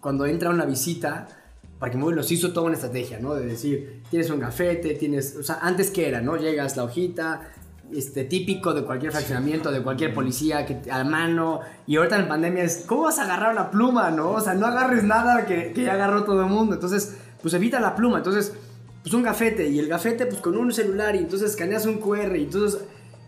cuando 0.00 0.26
entra 0.26 0.50
una 0.50 0.64
visita, 0.64 1.28
Parquimóvil 1.84 2.16
nos 2.16 2.32
hizo 2.32 2.50
toda 2.50 2.64
una 2.68 2.76
estrategia, 2.76 3.18
¿no? 3.18 3.34
De 3.34 3.44
decir, 3.44 4.04
tienes 4.08 4.30
un 4.30 4.40
gafete, 4.40 4.94
tienes... 4.94 5.36
O 5.36 5.42
sea, 5.42 5.58
antes 5.60 5.90
que 5.90 6.08
era, 6.08 6.22
¿no? 6.22 6.38
Llegas 6.38 6.78
la 6.78 6.84
hojita, 6.84 7.52
este, 7.92 8.24
típico 8.24 8.72
de 8.72 8.84
cualquier 8.84 9.12
fraccionamiento, 9.12 9.70
de 9.70 9.82
cualquier 9.82 10.14
policía, 10.14 10.64
que 10.64 10.90
a 10.90 11.04
mano. 11.04 11.60
Y 11.86 11.96
ahorita 11.96 12.18
en 12.18 12.26
pandemia 12.26 12.64
es, 12.64 12.84
¿cómo 12.86 13.02
vas 13.02 13.18
a 13.18 13.24
agarrar 13.24 13.52
una 13.52 13.70
pluma, 13.70 14.10
no? 14.10 14.30
O 14.30 14.40
sea, 14.40 14.54
no 14.54 14.64
agarres 14.64 15.04
nada 15.04 15.44
que, 15.44 15.74
que 15.74 15.82
ya 15.82 15.92
agarró 15.92 16.24
todo 16.24 16.40
el 16.40 16.48
mundo. 16.48 16.72
Entonces, 16.72 17.18
pues 17.42 17.52
evita 17.52 17.78
la 17.80 17.94
pluma. 17.94 18.16
Entonces, 18.16 18.54
pues 19.02 19.12
un 19.12 19.22
gafete. 19.22 19.68
Y 19.68 19.78
el 19.78 19.86
gafete, 19.86 20.24
pues 20.24 20.40
con 20.40 20.56
un 20.56 20.72
celular. 20.72 21.14
Y 21.14 21.18
entonces 21.18 21.50
escaneas 21.50 21.84
un 21.84 21.98
QR. 21.98 22.34
Y 22.34 22.44
entonces, 22.44 22.80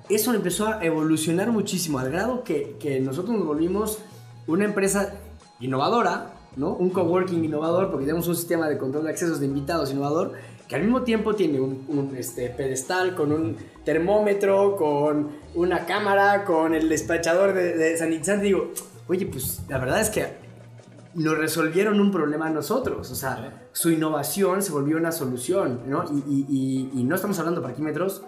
eso 0.08 0.32
empezó 0.32 0.68
a 0.68 0.82
evolucionar 0.82 1.52
muchísimo. 1.52 1.98
Al 1.98 2.10
grado 2.10 2.42
que, 2.42 2.78
que 2.80 3.00
nosotros 3.00 3.36
nos 3.36 3.46
volvimos 3.46 3.98
una 4.46 4.64
empresa 4.64 5.12
innovadora, 5.60 6.35
¿no? 6.56 6.74
Un 6.74 6.90
coworking 6.90 7.44
innovador, 7.44 7.90
porque 7.90 8.06
tenemos 8.06 8.26
un 8.28 8.34
sistema 8.36 8.68
de 8.68 8.78
control 8.78 9.04
de 9.04 9.10
accesos 9.10 9.40
de 9.40 9.46
invitados 9.46 9.92
innovador, 9.92 10.32
que 10.68 10.74
al 10.74 10.82
mismo 10.82 11.02
tiempo 11.02 11.34
tiene 11.34 11.60
un, 11.60 11.84
un, 11.88 12.16
este, 12.16 12.48
pedestal 12.50 13.14
con 13.14 13.30
un 13.30 13.56
termómetro, 13.84 14.74
con 14.76 15.28
una 15.54 15.86
cámara, 15.86 16.44
con 16.44 16.74
el 16.74 16.88
despachador 16.88 17.52
de, 17.54 17.76
de 17.76 17.96
sanitizante. 17.96 18.44
Digo, 18.46 18.72
oye, 19.06 19.26
pues 19.26 19.60
la 19.68 19.78
verdad 19.78 20.00
es 20.00 20.10
que 20.10 20.26
nos 21.14 21.38
resolvieron 21.38 22.00
un 22.00 22.10
problema 22.10 22.46
a 22.46 22.50
nosotros. 22.50 23.10
O 23.10 23.14
sea, 23.14 23.68
su 23.72 23.90
innovación 23.90 24.60
se 24.62 24.72
volvió 24.72 24.96
una 24.96 25.12
solución, 25.12 25.80
¿no? 25.86 26.04
Y, 26.12 26.18
y- 26.28 26.46
y- 26.94 27.00
y 27.00 27.04
no 27.04 27.14
estamos 27.14 27.38
hablando 27.38 27.60
de 27.60 27.66
parquímetros, 27.66 28.22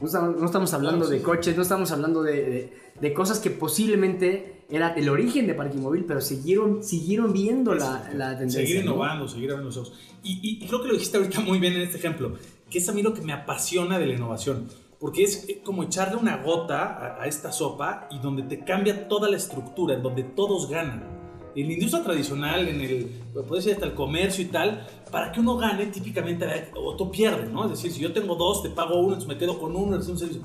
no 0.00 0.06
estamos, 0.06 0.36
no 0.40 0.46
estamos 0.46 0.72
hablando 0.74 1.06
de 1.06 1.20
coches, 1.22 1.56
no 1.56 1.62
estamos 1.62 1.90
hablando 1.92 2.22
de, 2.22 2.32
de- 2.32 2.80
de 3.00 3.12
cosas 3.14 3.38
que 3.38 3.50
posiblemente 3.50 4.64
era 4.68 4.92
el 4.94 5.08
origen 5.08 5.46
de 5.46 5.54
Parquimóvil, 5.54 6.04
pero 6.04 6.20
siguieron, 6.20 6.82
siguieron 6.84 7.32
viendo 7.32 7.74
la, 7.74 8.10
la 8.14 8.30
tendencia. 8.30 8.60
Seguir 8.60 8.84
¿no? 8.84 8.92
innovando, 8.92 9.26
seguir 9.28 9.50
abriendo 9.50 9.66
los 9.68 9.76
ojos. 9.76 9.98
Y, 10.22 10.38
y- 10.42 10.66
creo 10.66 10.80
que 10.82 10.88
lo 10.88 10.94
dijiste 10.94 11.16
ahorita 11.16 11.40
muy 11.40 11.58
bien 11.58 11.72
en 11.74 11.82
este 11.82 11.96
ejemplo, 11.98 12.34
que 12.70 12.78
es 12.78 12.88
a 12.88 12.92
mí 12.92 13.02
lo 13.02 13.14
que 13.14 13.22
me 13.22 13.32
apasiona 13.32 13.98
de 13.98 14.06
la 14.06 14.14
innovación. 14.14 14.68
Porque 14.98 15.22
es 15.22 15.46
como 15.64 15.82
echarle 15.82 16.16
una 16.16 16.42
gota 16.42 16.82
a, 16.82 17.22
a 17.22 17.26
esta 17.26 17.52
sopa 17.52 18.06
y 18.10 18.18
donde 18.18 18.42
te 18.42 18.64
cambia 18.64 19.08
toda 19.08 19.30
la 19.30 19.36
estructura, 19.38 19.94
en 19.94 20.02
donde 20.02 20.24
todos 20.24 20.68
ganan. 20.68 21.19
En 21.54 21.66
la 21.66 21.72
industria 21.72 22.04
tradicional, 22.04 22.68
en 22.68 22.80
el, 22.80 23.06
puede 23.46 23.60
decir 23.60 23.72
hasta 23.72 23.86
el 23.86 23.94
comercio 23.94 24.44
y 24.44 24.48
tal, 24.48 24.86
para 25.10 25.32
que 25.32 25.40
uno 25.40 25.56
gane, 25.56 25.86
típicamente 25.86 26.70
otro 26.74 27.10
pierde, 27.10 27.46
¿no? 27.50 27.64
Es 27.64 27.70
decir, 27.72 27.92
si 27.92 28.00
yo 28.00 28.12
tengo 28.12 28.34
dos, 28.36 28.62
te 28.62 28.70
pago 28.70 29.00
uno, 29.00 29.14
entonces 29.14 29.28
me 29.28 29.38
quedo 29.38 29.58
con 29.58 29.74
uno, 29.74 30.00
servicio. 30.00 30.42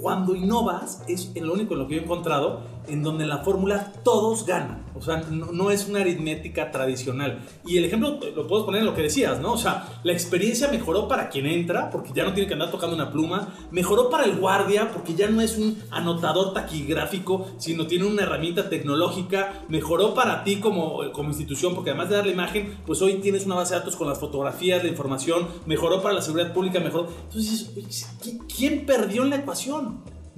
Cuando 0.00 0.34
innovas, 0.34 1.02
es 1.08 1.32
lo 1.40 1.52
único 1.52 1.74
en 1.74 1.80
lo 1.80 1.88
que 1.88 1.96
yo 1.96 2.00
he 2.00 2.04
encontrado, 2.04 2.60
en 2.86 3.02
donde 3.02 3.26
la 3.26 3.38
fórmula 3.38 3.92
todos 4.04 4.46
ganan. 4.46 4.86
O 4.96 5.02
sea, 5.02 5.18
no, 5.30 5.70
es 5.70 5.86
una 5.88 6.00
aritmética 6.00 6.70
tradicional. 6.72 7.40
Y 7.64 7.76
el 7.76 7.84
ejemplo 7.84 8.18
lo 8.34 8.46
puedo 8.48 8.64
poner 8.64 8.80
en 8.80 8.86
lo 8.86 8.94
que 8.94 9.02
decías, 9.02 9.40
¿no? 9.40 9.52
O 9.52 9.56
sea, 9.58 9.86
la 10.02 10.12
experiencia 10.12 10.68
mejoró 10.68 11.06
para 11.06 11.28
quien 11.28 11.46
entra, 11.46 11.90
porque 11.90 12.10
ya 12.14 12.24
no 12.24 12.32
tiene 12.32 12.48
que 12.48 12.54
andar 12.54 12.70
tocando 12.70 12.96
una 12.96 13.12
pluma. 13.12 13.54
Mejoró 13.70 14.08
para 14.10 14.24
el 14.24 14.36
guardia, 14.36 14.90
porque 14.90 15.14
ya 15.14 15.28
no 15.30 15.40
es 15.40 15.56
un 15.56 15.78
anotador 15.90 16.52
taquigráfico, 16.52 17.46
sino 17.58 17.86
tiene 17.86 18.06
una 18.06 18.22
herramienta 18.22 18.68
tecnológica. 18.68 19.62
Mejoró 19.68 20.14
para 20.14 20.42
ti 20.42 20.56
como, 20.58 21.00
como 21.12 21.28
institución, 21.28 21.74
porque 21.74 21.90
además 21.90 22.08
de 22.08 22.16
dar 22.16 22.26
la 22.26 22.32
imagen, 22.32 22.78
pues 22.86 23.00
hoy 23.02 23.14
tienes 23.14 23.46
una 23.46 23.54
base 23.56 23.74
de 23.74 23.80
datos 23.80 23.94
con 23.96 24.08
las 24.08 24.18
fotografías, 24.18 24.82
la 24.82 24.88
información. 24.88 25.46
Mejoró 25.66 26.02
para 26.02 26.14
la 26.14 26.22
seguridad 26.22 26.52
pública, 26.52 26.80
mejoró. 26.80 27.08
Entonces, 27.24 27.72
dices, 27.74 28.16
oye, 28.24 28.32
¿qui- 28.38 28.46
¿quién 28.56 28.86
perdió 28.86 29.22
en 29.22 29.30
la 29.30 29.36
ecuación? 29.36 29.87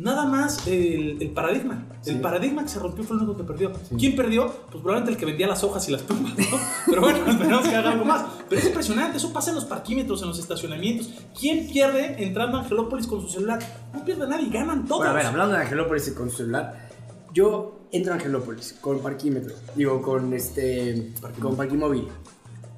Nada 0.01 0.25
más 0.25 0.67
el, 0.67 1.21
el 1.21 1.31
paradigma. 1.33 1.85
El 2.07 2.23
paradigma 2.23 2.63
que 2.63 2.71
se 2.71 2.79
rompió 2.79 3.05
fue 3.05 3.19
lo 3.19 3.25
único 3.25 3.37
que 3.37 3.45
perdió. 3.45 3.71
¿Quién 3.99 4.17
perdió? 4.17 4.47
Pues 4.47 4.81
probablemente 4.83 5.11
el 5.11 5.17
que 5.19 5.27
vendía 5.27 5.47
las 5.47 5.63
hojas 5.63 5.87
y 5.91 5.93
las 5.93 6.01
plumas, 6.01 6.39
¿no? 6.39 6.59
Pero 6.87 7.03
bueno, 7.03 7.19
esperamos 7.31 7.69
que 7.69 7.77
haga 7.77 7.91
algo 7.91 8.07
más. 8.07 8.25
Pero 8.49 8.63
es 8.63 8.67
impresionante, 8.67 9.19
eso 9.19 9.31
pasa 9.31 9.51
en 9.51 9.57
los 9.57 9.67
parquímetros, 9.67 10.23
en 10.23 10.29
los 10.29 10.39
estacionamientos. 10.39 11.11
¿Quién 11.39 11.69
pierde 11.71 12.25
entrando 12.25 12.57
a 12.57 12.63
Angelópolis 12.63 13.07
con 13.07 13.21
su 13.21 13.29
celular? 13.29 13.59
No 13.93 14.03
pierde 14.03 14.27
nadie, 14.27 14.49
ganan 14.49 14.87
todos. 14.87 15.01
Bueno, 15.01 15.13
a 15.13 15.17
ver, 15.17 15.27
hablando 15.27 15.55
de 15.55 15.61
Angelópolis 15.65 16.09
y 16.09 16.15
con 16.15 16.31
su 16.31 16.39
celular, 16.39 16.89
yo 17.35 17.81
entro 17.93 18.15
a 18.15 18.17
Angelópolis 18.17 18.79
con 18.81 19.01
parquímetro, 19.01 19.55
digo, 19.77 20.01
con 20.01 20.33
este, 20.33 21.13
con 21.43 21.57
parquimóvil, 21.57 22.09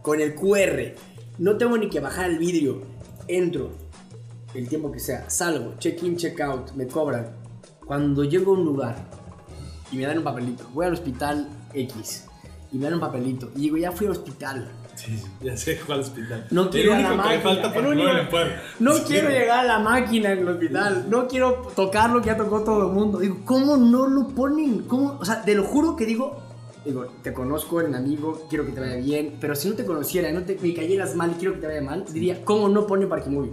con 0.03 0.21
el 0.21 0.35
QR, 0.35 0.97
no 1.39 1.57
tengo 1.57 1.79
ni 1.79 1.89
que 1.89 2.01
bajar 2.01 2.31
el 2.31 2.39
vidrio, 2.39 2.83
entro, 3.29 3.71
el 4.55 4.69
tiempo 4.69 4.91
que 4.93 5.01
sea, 5.01 5.29
salgo, 5.31 5.75
check-in, 5.79 6.17
check-out, 6.17 6.73
me 6.73 6.87
cobran. 6.87 7.29
Cuando 7.87 8.25
llego 8.25 8.55
a 8.55 8.59
un 8.59 8.65
lugar 8.65 8.97
y 9.91 9.97
me 9.97 10.07
dan 10.07 10.19
un 10.19 10.25
papelito, 10.25 10.67
voy 10.73 10.87
al 10.87 10.93
hospital 10.93 11.49
X 11.75 12.27
y 12.73 12.79
me 12.79 12.85
dan 12.85 12.95
un 12.95 13.01
papelito 13.01 13.51
y 13.57 13.61
digo, 13.63 13.77
ya 13.77 13.93
fui 13.93 14.07
al 14.07 14.13
hospital. 14.13 14.71
Sí, 14.95 15.19
ya 15.41 15.57
sé 15.57 15.81
cuál 15.87 16.01
hospital. 16.01 16.47
No 16.51 16.69
quiero 16.71 16.91
ir 16.99 17.07
a 17.07 17.11
la 17.11 17.17
máquina. 17.17 17.71
no 18.79 18.91
no 18.93 18.95
Sí. 18.99 19.03
quiero 19.07 19.31
llegar 19.31 19.61
a 19.61 19.65
la 19.65 19.79
máquina 19.79 20.33
en 20.33 20.39
el 20.41 20.49
hospital. 20.49 21.07
No 21.09 21.27
quiero 21.29 21.55
tocar 21.75 22.11
lo 22.11 22.21
que 22.21 22.27
ya 22.27 22.37
tocó 22.37 22.61
todo 22.63 22.89
el 22.89 22.93
mundo. 22.93 23.19
Digo, 23.19 23.39
¿cómo 23.45 23.77
no 23.79 24.07
lo 24.07 24.29
ponen? 24.29 24.83
¿Cómo? 24.83 25.17
O 25.19 25.25
sea, 25.25 25.43
te 25.43 25.55
lo 25.55 25.65
juro 25.65 25.97
que 25.97 26.05
digo, 26.05 26.37
digo, 26.85 27.07
te 27.23 27.33
conozco, 27.33 27.81
eres 27.81 27.91
mi 27.91 27.97
amigo, 27.97 28.47
quiero 28.51 28.67
que 28.67 28.73
te 28.73 28.81
vaya 28.81 28.97
bien. 28.97 29.37
Pero 29.41 29.55
si 29.57 29.71
no 29.71 29.75
te 29.75 29.85
conociera 29.87 30.31
no 30.31 30.43
te, 30.43 30.59
me 30.61 30.75
cayeras 30.75 31.15
mal 31.17 31.31
y 31.33 31.35
quiero 31.35 31.55
que 31.55 31.61
te 31.61 31.67
vaya 31.69 31.81
mal, 31.83 32.05
diría, 32.13 32.45
¿cómo 32.45 32.69
no 32.69 32.87
pone 32.87 33.07
parquimóvil? 33.07 33.53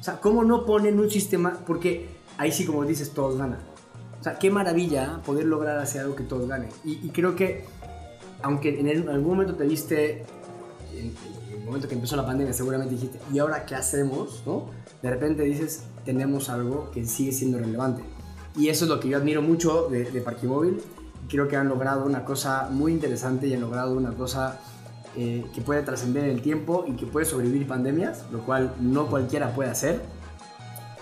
O 0.00 0.02
sea, 0.02 0.18
¿cómo 0.20 0.42
no 0.44 0.64
ponen 0.64 0.98
un 0.98 1.10
sistema? 1.10 1.58
Porque 1.66 2.08
ahí 2.38 2.50
sí, 2.50 2.64
como 2.64 2.84
dices, 2.84 3.10
todos 3.10 3.36
ganan. 3.36 3.58
O 4.18 4.24
sea, 4.24 4.38
qué 4.38 4.50
maravilla 4.50 5.20
poder 5.24 5.44
lograr 5.46 5.78
hacer 5.78 6.00
algo 6.02 6.16
que 6.16 6.24
todos 6.24 6.48
ganen. 6.48 6.70
Y, 6.84 6.92
y 7.06 7.10
creo 7.10 7.36
que, 7.36 7.64
aunque 8.42 8.80
en, 8.80 8.88
el- 8.88 9.08
algún 9.08 9.32
momento 9.32 9.54
te 9.54 9.64
viste, 9.64 10.24
en 10.94 11.14
el 11.58 11.64
momento 11.64 11.86
que 11.88 11.94
empezó 11.94 12.16
la 12.16 12.26
pandemia, 12.26 12.52
seguramente 12.52 12.94
dijiste, 12.94 13.18
¿y 13.32 13.38
ahora 13.38 13.64
qué 13.66 13.74
hacemos? 13.74 14.42
¿no? 14.46 14.66
De 15.02 15.10
repente 15.10 15.42
dices, 15.44 15.84
tenemos 16.04 16.48
algo 16.48 16.90
que 16.90 17.04
sigue 17.06 17.32
siendo 17.32 17.58
relevante. 17.58 18.02
Y 18.56 18.68
eso 18.68 18.84
es 18.86 18.90
lo 18.90 18.98
que 19.00 19.08
yo 19.08 19.16
admiro 19.18 19.42
mucho 19.42 19.88
de, 19.90 20.10
de 20.10 20.20
Parquimóvil. 20.20 20.82
Creo 21.28 21.46
que 21.46 21.56
han 21.56 21.68
logrado 21.68 22.04
una 22.04 22.24
cosa 22.24 22.68
muy 22.70 22.92
interesante 22.92 23.46
y 23.46 23.54
han 23.54 23.60
logrado 23.60 23.94
una 23.96 24.12
cosa 24.12 24.58
eh, 25.16 25.44
que 25.54 25.60
puede 25.60 25.82
trascender 25.82 26.24
en 26.24 26.30
el 26.30 26.42
tiempo 26.42 26.84
y 26.88 26.92
que 26.92 27.06
puede 27.06 27.26
sobrevivir 27.26 27.66
pandemias, 27.66 28.24
lo 28.32 28.40
cual 28.40 28.74
no 28.80 29.06
cualquiera 29.06 29.52
puede 29.54 29.70
hacer. 29.70 30.00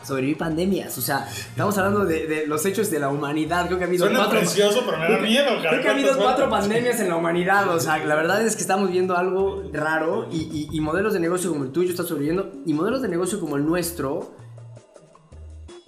Sobrevivir 0.04 0.38
pandemias, 0.38 0.96
o 0.96 1.02
sea, 1.02 1.28
estamos 1.28 1.76
hablando 1.76 2.06
de, 2.06 2.26
de 2.26 2.46
los 2.46 2.64
hechos 2.64 2.90
de 2.90 2.98
la 2.98 3.10
humanidad. 3.10 3.66
Creo 3.66 3.76
que 3.78 3.84
ha 3.84 3.86
habido 3.88 4.06
Suena 4.06 4.20
cuatro, 4.20 4.38
precioso, 4.38 4.82
pero 4.86 4.96
me 4.98 5.10
da 5.10 5.18
miedo, 5.22 5.44
cara. 5.56 5.68
Creo 5.70 5.82
que 5.82 5.88
ha 5.88 5.92
habido 5.92 6.08
¿Cuántas 6.16 6.24
cuatro 6.24 6.50
pandemias 6.50 7.00
en 7.00 7.08
la 7.08 7.16
humanidad. 7.16 7.68
O 7.74 7.78
sea, 7.78 7.98
la 8.02 8.14
verdad 8.14 8.40
es 8.40 8.54
que 8.56 8.62
estamos 8.62 8.90
viendo 8.90 9.16
algo 9.18 9.64
raro 9.72 10.28
y, 10.32 10.36
y- 10.36 10.68
y 10.72 10.80
modelos 10.80 11.12
de 11.12 11.20
negocio 11.20 11.50
como 11.50 11.64
el 11.64 11.72
tuyo 11.72 11.90
está 11.90 12.04
sobreviviendo 12.04 12.52
y 12.64 12.72
modelos 12.72 13.02
de 13.02 13.08
negocio 13.08 13.38
como 13.38 13.56
el 13.56 13.66
nuestro 13.66 14.34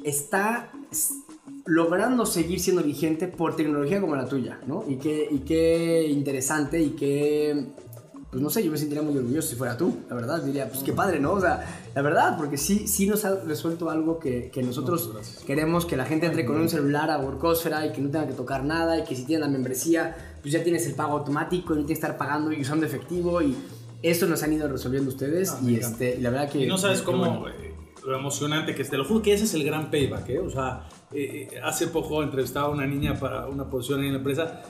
está 0.05 0.71
logrando 1.67 2.27
seguir 2.27 2.61
siendo 2.61 2.83
vigente 2.83 3.27
por 3.29 3.57
tecnología 3.57 4.01
como 4.01 4.17
la 4.17 4.27
tuya, 4.27 4.59
¿no? 4.67 4.85
Y 4.89 4.97
qué, 4.97 5.29
y 5.31 5.39
qué 5.41 6.07
interesante 6.11 6.81
y 6.83 6.91
qué... 6.91 7.67
Pues 8.31 8.41
no 8.41 8.49
sé, 8.49 8.63
yo 8.63 8.71
me 8.71 8.79
sentiría 8.79 9.03
muy 9.03 9.17
orgulloso 9.17 9.49
si 9.49 9.57
fuera 9.57 9.77
tú, 9.77 9.99
la 10.09 10.15
verdad. 10.15 10.41
Diría, 10.43 10.69
pues 10.69 10.85
qué 10.85 10.93
padre, 10.93 11.19
¿no? 11.19 11.33
O 11.33 11.41
sea, 11.41 11.65
la 11.95 12.01
verdad, 12.03 12.37
porque 12.39 12.57
sí, 12.57 12.87
sí 12.87 13.07
nos 13.09 13.25
ha 13.25 13.35
resuelto 13.41 13.91
algo 13.91 14.21
que, 14.21 14.51
que 14.53 14.63
nosotros 14.63 15.11
queremos 15.47 15.85
que 15.85 15.97
la 15.97 16.05
gente 16.05 16.27
entre 16.27 16.45
con 16.47 16.57
un 16.61 16.69
celular 16.69 17.11
a 17.11 17.19
Workosfera 17.19 17.85
y 17.87 17.93
que 17.93 18.01
no 18.01 18.09
tenga 18.09 18.29
que 18.29 18.35
tocar 18.35 18.63
nada 18.65 18.99
y 19.01 19.05
que 19.05 19.17
si 19.17 19.25
tienes 19.25 19.45
la 19.47 19.53
membresía, 19.53 20.17
pues 20.43 20.53
ya 20.53 20.63
tienes 20.63 20.87
el 20.87 20.95
pago 20.95 21.19
automático 21.19 21.75
y 21.75 21.79
no 21.79 21.85
tienes 21.85 21.99
que 21.99 22.07
estar 22.07 22.17
pagando 22.17 22.53
y 22.53 22.61
usando 22.61 22.87
efectivo 22.87 23.43
y 23.43 23.57
eso 24.03 24.27
nos 24.27 24.43
han 24.45 24.53
ido 24.53 24.69
resolviendo 24.69 25.11
ustedes 25.11 25.51
Ah, 25.51 25.59
y, 25.63 25.75
este, 25.75 26.17
y 26.17 26.21
la 26.21 26.31
verdad 26.31 26.51
que... 26.51 26.61
Y 26.61 26.67
no 26.69 26.79
sabes 26.79 27.03
cómo, 27.03 27.41
bueno. 27.41 27.49
eh, 27.49 27.75
lo 28.07 28.17
emocionante 28.17 28.75
que 28.75 28.83
es. 28.83 28.91
Te 28.91 28.97
lo 28.97 29.05
juro 29.05 29.23
que 29.23 29.33
ese 29.35 29.45
es 29.45 29.55
el 29.55 29.65
gran 29.65 29.91
payback, 29.91 30.29
¿eh? 30.31 30.39
O 30.39 30.51
sea, 30.51 30.89
eh, 31.13 31.49
eh, 31.53 31.61
hace 31.63 31.89
poco 31.89 32.23
entrevistaba 32.23 32.69
a 32.69 32.71
una 32.71 32.87
niña 32.87 33.19
para 33.19 33.47
una 33.47 33.69
posición 33.69 34.05
en 34.05 34.13
la 34.13 34.19
empresa 34.19 34.63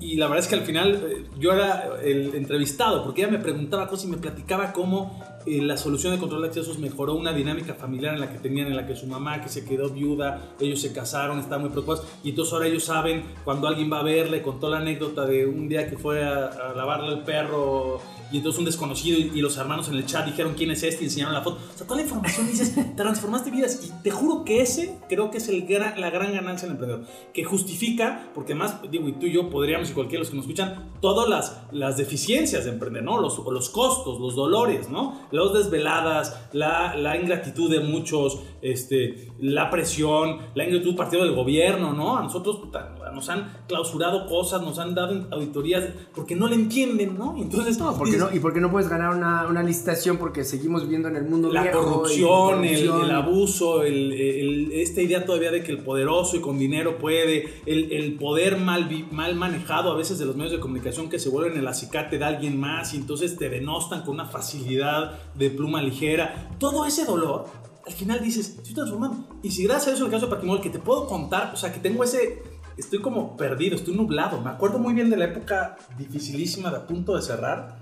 y, 0.00 0.16
la 0.16 0.26
verdad 0.26 0.44
es 0.44 0.48
que 0.48 0.54
al 0.54 0.62
final 0.62 1.02
eh, 1.06 1.26
yo 1.38 1.52
era 1.52 1.90
el 2.02 2.34
entrevistado 2.34 3.04
porque 3.04 3.22
ella 3.22 3.30
me 3.30 3.38
preguntaba 3.38 3.86
cosas 3.88 4.06
y 4.06 4.08
me 4.08 4.16
platicaba 4.16 4.72
cómo 4.72 5.22
eh, 5.46 5.60
la 5.60 5.76
solución 5.76 6.14
de 6.14 6.18
control 6.18 6.42
de 6.42 6.48
accesos 6.48 6.78
mejoró 6.78 7.14
una 7.14 7.32
dinámica 7.32 7.74
familiar 7.74 8.14
en 8.14 8.20
la 8.20 8.30
que 8.30 8.38
tenían, 8.38 8.68
en 8.68 8.76
la 8.76 8.86
que 8.86 8.96
su 8.96 9.06
mamá 9.06 9.42
que 9.42 9.48
se 9.48 9.64
quedó 9.64 9.90
viuda, 9.90 10.54
ellos 10.60 10.80
se 10.80 10.92
casaron, 10.92 11.38
estaban 11.38 11.62
muy 11.62 11.70
preocupados 11.70 12.06
y 12.22 12.30
entonces 12.30 12.52
ahora 12.54 12.66
ellos 12.66 12.84
saben 12.84 13.24
cuando 13.44 13.68
alguien 13.68 13.92
va 13.92 14.00
a 14.00 14.02
verle, 14.02 14.42
contó 14.42 14.70
la 14.70 14.78
anécdota 14.78 15.26
de 15.26 15.46
un 15.46 15.68
día 15.68 15.88
que 15.88 15.98
fue 15.98 16.24
a, 16.24 16.46
a 16.46 16.74
lavarle 16.74 17.12
el 17.14 17.20
perro 17.20 18.00
y 18.34 18.38
entonces 18.38 18.58
un 18.58 18.64
desconocido 18.64 19.16
y, 19.16 19.30
y 19.32 19.40
los 19.40 19.56
hermanos 19.56 19.88
en 19.88 19.94
el 19.94 20.04
chat 20.06 20.26
dijeron 20.26 20.54
quién 20.56 20.70
es 20.72 20.82
este 20.82 21.02
y 21.02 21.06
enseñaron 21.06 21.34
la 21.34 21.42
foto. 21.42 21.58
O 21.72 21.78
sea, 21.78 21.86
toda 21.86 21.98
la 22.00 22.02
información 22.02 22.46
dices, 22.48 22.74
transformaste 22.96 23.50
vidas 23.52 23.80
y 23.86 23.90
te 24.02 24.10
juro 24.10 24.44
que 24.44 24.60
ese 24.60 24.98
creo 25.08 25.30
que 25.30 25.38
es 25.38 25.48
el 25.48 25.64
gran- 25.66 26.00
la 26.00 26.10
gran 26.10 26.32
ganancia 26.32 26.66
del 26.66 26.72
emprendedor, 26.76 27.06
que 27.32 27.44
justifica, 27.44 28.28
porque 28.34 28.54
más, 28.54 28.80
digo, 28.90 29.08
y 29.08 29.12
tú 29.12 29.26
y 29.26 29.32
yo 29.32 29.48
podríamos 29.50 29.88
y 29.90 29.92
cualquiera 29.92 30.18
de 30.18 30.24
los 30.24 30.30
que 30.30 30.36
nos 30.36 30.46
escuchan, 30.46 30.90
todas 31.00 31.28
las, 31.28 31.58
las 31.70 31.96
deficiencias 31.96 32.64
de 32.64 32.70
emprender, 32.72 33.02
¿no? 33.04 33.20
Los, 33.20 33.38
los 33.38 33.68
costos, 33.70 34.18
los 34.20 34.34
dolores, 34.34 34.88
¿no? 34.90 35.20
Las 35.30 35.52
desveladas, 35.52 36.36
la, 36.52 36.96
la 36.96 37.16
ingratitud 37.16 37.70
de 37.70 37.80
muchos, 37.80 38.40
este, 38.64 39.28
la 39.40 39.70
presión, 39.70 40.38
la 40.54 40.64
ingratitud 40.64 40.96
partido 40.96 41.24
del 41.24 41.34
gobierno, 41.34 41.92
¿no? 41.92 42.16
A 42.16 42.22
nosotros 42.22 42.56
puta, 42.56 42.94
nos 43.14 43.28
han 43.28 43.52
clausurado 43.68 44.26
cosas, 44.26 44.62
nos 44.62 44.78
han 44.78 44.94
dado 44.94 45.26
auditorías 45.30 45.84
porque 46.14 46.34
no 46.34 46.48
le 46.48 46.54
entienden, 46.56 47.16
¿no? 47.18 47.36
Entonces, 47.38 47.78
No, 47.78 47.96
porque 47.96 48.12
dices, 48.14 48.28
no, 48.30 48.36
y 48.36 48.40
porque 48.40 48.60
no 48.60 48.70
puedes 48.70 48.88
ganar 48.88 49.14
una, 49.14 49.46
una 49.48 49.62
licitación 49.62 50.16
porque 50.18 50.42
seguimos 50.44 50.82
viviendo 50.82 51.08
en 51.08 51.16
el 51.16 51.24
mundo 51.24 51.52
la 51.52 51.62
viejo 51.62 51.82
corrupción, 51.84 52.64
el, 52.64 53.10
abuso, 53.10 53.82
el- 53.82 54.12
el- 54.12 54.72
esta 54.72 55.00
idea 55.02 55.24
todavía 55.24 55.50
de 55.50 55.62
que 55.62 55.70
el 55.72 55.78
poderoso 55.78 56.36
y 56.36 56.40
con 56.40 56.58
dinero 56.58 56.98
puede, 56.98 57.60
el, 57.66 57.92
el 57.92 58.14
poder 58.14 58.56
mal, 58.58 58.88
mal 59.12 59.34
manejado 59.34 59.92
a 59.92 59.96
veces 59.96 60.18
de 60.18 60.24
los 60.26 60.36
medios 60.36 60.52
de 60.52 60.60
comunicación 60.60 61.08
que 61.08 61.18
se 61.18 61.28
vuelven 61.28 61.58
el 61.58 61.68
acicate 61.68 62.18
de 62.18 62.24
alguien 62.24 62.58
más 62.58 62.94
y 62.94 62.96
entonces 62.96 63.36
te 63.36 63.48
denostan 63.48 64.02
con 64.02 64.14
una 64.14 64.26
facilidad 64.26 65.18
de 65.34 65.50
pluma 65.50 65.82
ligera. 65.82 66.50
Todo 66.58 66.84
ese 66.86 67.04
dolor, 67.04 67.46
al 67.86 67.92
final 67.92 68.22
dices, 68.22 68.56
estoy 68.56 68.74
transformando. 68.74 69.28
Y 69.42 69.50
si 69.50 69.64
gracias 69.64 69.88
a 69.88 69.96
eso, 69.96 70.04
el 70.06 70.10
caso 70.10 70.26
de 70.26 70.30
Parquimol, 70.30 70.60
que 70.60 70.70
te 70.70 70.78
puedo 70.78 71.06
contar, 71.06 71.52
o 71.54 71.56
sea, 71.56 71.72
que 71.72 71.80
tengo 71.80 72.02
ese... 72.04 72.42
Estoy 72.76 73.00
como 73.00 73.36
perdido, 73.36 73.76
estoy 73.76 73.94
nublado. 73.94 74.40
Me 74.40 74.50
acuerdo 74.50 74.78
muy 74.80 74.94
bien 74.94 75.08
de 75.08 75.16
la 75.16 75.26
época 75.26 75.76
dificilísima 75.96 76.70
de 76.70 76.78
a 76.78 76.86
punto 76.86 77.14
de 77.14 77.22
cerrar 77.22 77.78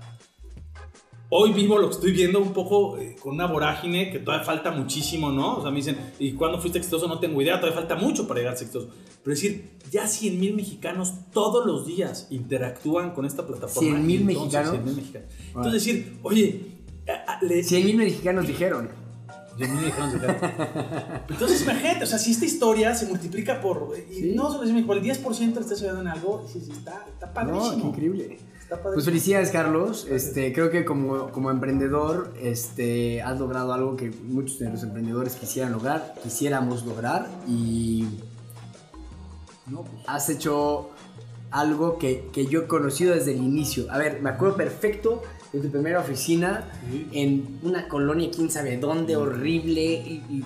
hoy 1.35 1.51
vivo 1.51 1.79
lo 1.79 1.87
que 1.89 1.95
estoy 1.95 2.11
viendo 2.11 2.39
un 2.39 2.53
poco 2.53 2.99
eh, 2.99 3.15
con 3.19 3.33
una 3.33 3.47
vorágine 3.47 4.11
que 4.11 4.19
todavía 4.19 4.45
falta 4.45 4.69
muchísimo, 4.69 5.31
¿no? 5.31 5.55
O 5.57 5.61
sea, 5.63 5.71
me 5.71 5.77
dicen, 5.77 5.97
¿y 6.19 6.33
cuándo 6.33 6.59
fuiste 6.59 6.77
exitoso? 6.77 7.07
No 7.07 7.17
tengo 7.19 7.41
idea, 7.41 7.59
todavía 7.59 7.79
falta 7.79 7.95
mucho 7.95 8.27
para 8.27 8.39
llegar 8.39 8.53
a 8.53 8.57
ser 8.57 8.67
exitoso. 8.67 8.93
Pero 9.23 9.33
es 9.33 9.41
decir, 9.41 9.71
ya 9.89 10.05
100 10.07 10.39
mil 10.39 10.55
mexicanos 10.55 11.11
todos 11.31 11.65
los 11.65 11.87
días 11.87 12.27
interactúan 12.29 13.15
con 13.15 13.25
esta 13.25 13.47
plataforma. 13.47 13.89
100,000 13.97 14.11
Y 14.11 14.23
entonces, 14.33 14.43
mexicanos. 14.43 14.71
100,000 14.73 14.95
mexicanos. 14.95 15.29
Entonces 15.47 15.73
decir, 15.73 16.19
oye, 16.21 16.65
le- 17.41 17.63
100 17.63 17.85
mil 17.85 17.95
mexicanos 17.97 18.45
dijeron. 18.45 18.89
100,000 19.57 19.81
mexicanos 19.81 20.13
interactúan. 20.15 21.23
Entonces 21.29 21.61
imagínate, 21.63 22.03
o 22.03 22.07
sea, 22.07 22.17
si 22.17 22.31
esta 22.31 22.45
historia 22.45 22.95
se 22.95 23.05
multiplica 23.07 23.61
por, 23.61 23.93
y 24.09 24.13
Sí. 24.13 24.33
no 24.35 24.51
solo 24.51 24.85
por 24.85 24.97
el 24.97 25.03
10% 25.03 25.53
le 25.55 25.61
estás 25.61 25.79
ayudando 25.79 26.01
en 26.01 26.07
algo, 26.07 26.45
sí, 26.51 26.59
sí, 26.65 26.71
está, 26.71 27.05
está 27.13 27.27
No, 27.27 27.33
padrísimo. 27.33 27.81
qué 27.81 27.87
increíble. 27.89 28.23
Está 28.61 28.75
padrísimo. 28.77 28.93
Pues 28.93 29.05
felicidades, 29.05 29.49
Carlos. 29.51 30.07
Este, 30.09 30.53
creo 30.53 30.71
que 30.71 30.85
como, 30.85 31.29
como 31.31 31.51
emprendedor 31.51 32.33
este, 32.41 33.21
has 33.21 33.39
logrado 33.39 33.73
algo 33.73 33.95
que 33.97 34.09
muchos 34.11 34.59
de 34.59 34.69
los 34.69 34.83
emprendedores 34.83 35.35
quisieran 35.35 35.71
lograr, 35.73 36.15
quisiéramos 36.23 36.85
lograr 36.85 37.27
y 37.47 38.05
No, 39.67 39.83
pues, 39.83 40.03
has 40.07 40.29
hecho 40.29 40.89
algo 41.51 41.97
que, 41.99 42.29
que 42.33 42.47
yo 42.47 42.61
he 42.63 42.67
conocido 42.67 43.13
desde 43.13 43.31
el 43.31 43.37
inicio. 43.37 43.85
A 43.91 43.97
ver, 43.97 44.21
me 44.21 44.29
acuerdo 44.31 44.55
perfecto 44.57 45.21
de 45.53 45.59
tu 45.59 45.69
primera 45.69 45.99
oficina 45.99 46.63
Sí. 46.89 47.07
en 47.13 47.59
una 47.61 47.87
colonia, 47.87 48.27
quién 48.35 48.49
sabe 48.49 48.77
dónde, 48.77 49.15
horrible, 49.15 49.83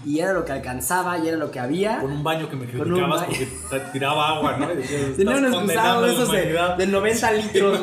y, 0.05 0.19
era 0.19 0.33
lo 0.33 0.43
que 0.43 0.51
alcanzaba 0.51 1.17
y 1.17 1.29
era 1.29 1.37
lo 1.37 1.49
que 1.49 1.59
había. 1.61 1.99
Con 1.99 2.11
un 2.11 2.23
baño 2.23 2.49
que 2.49 2.57
me 2.57 2.65
criticabas 2.65 3.23
porque 3.25 3.47
te 3.69 3.79
tiraba 3.93 4.35
agua, 4.35 4.57
¿no? 4.57 4.67
Tenía 4.67 4.83
"Estás 4.89 5.19
un 5.19 5.25
condenando 5.25 5.57
excusado 5.59 5.97
a 5.97 6.01
de 6.01 6.07
la 6.07 6.13
esos 6.13 6.31
de, 6.31 6.37
humanidad". 6.41 6.77
de 6.77 6.87
90 6.87 7.29
Sí, 7.29 7.41
litros. 7.41 7.79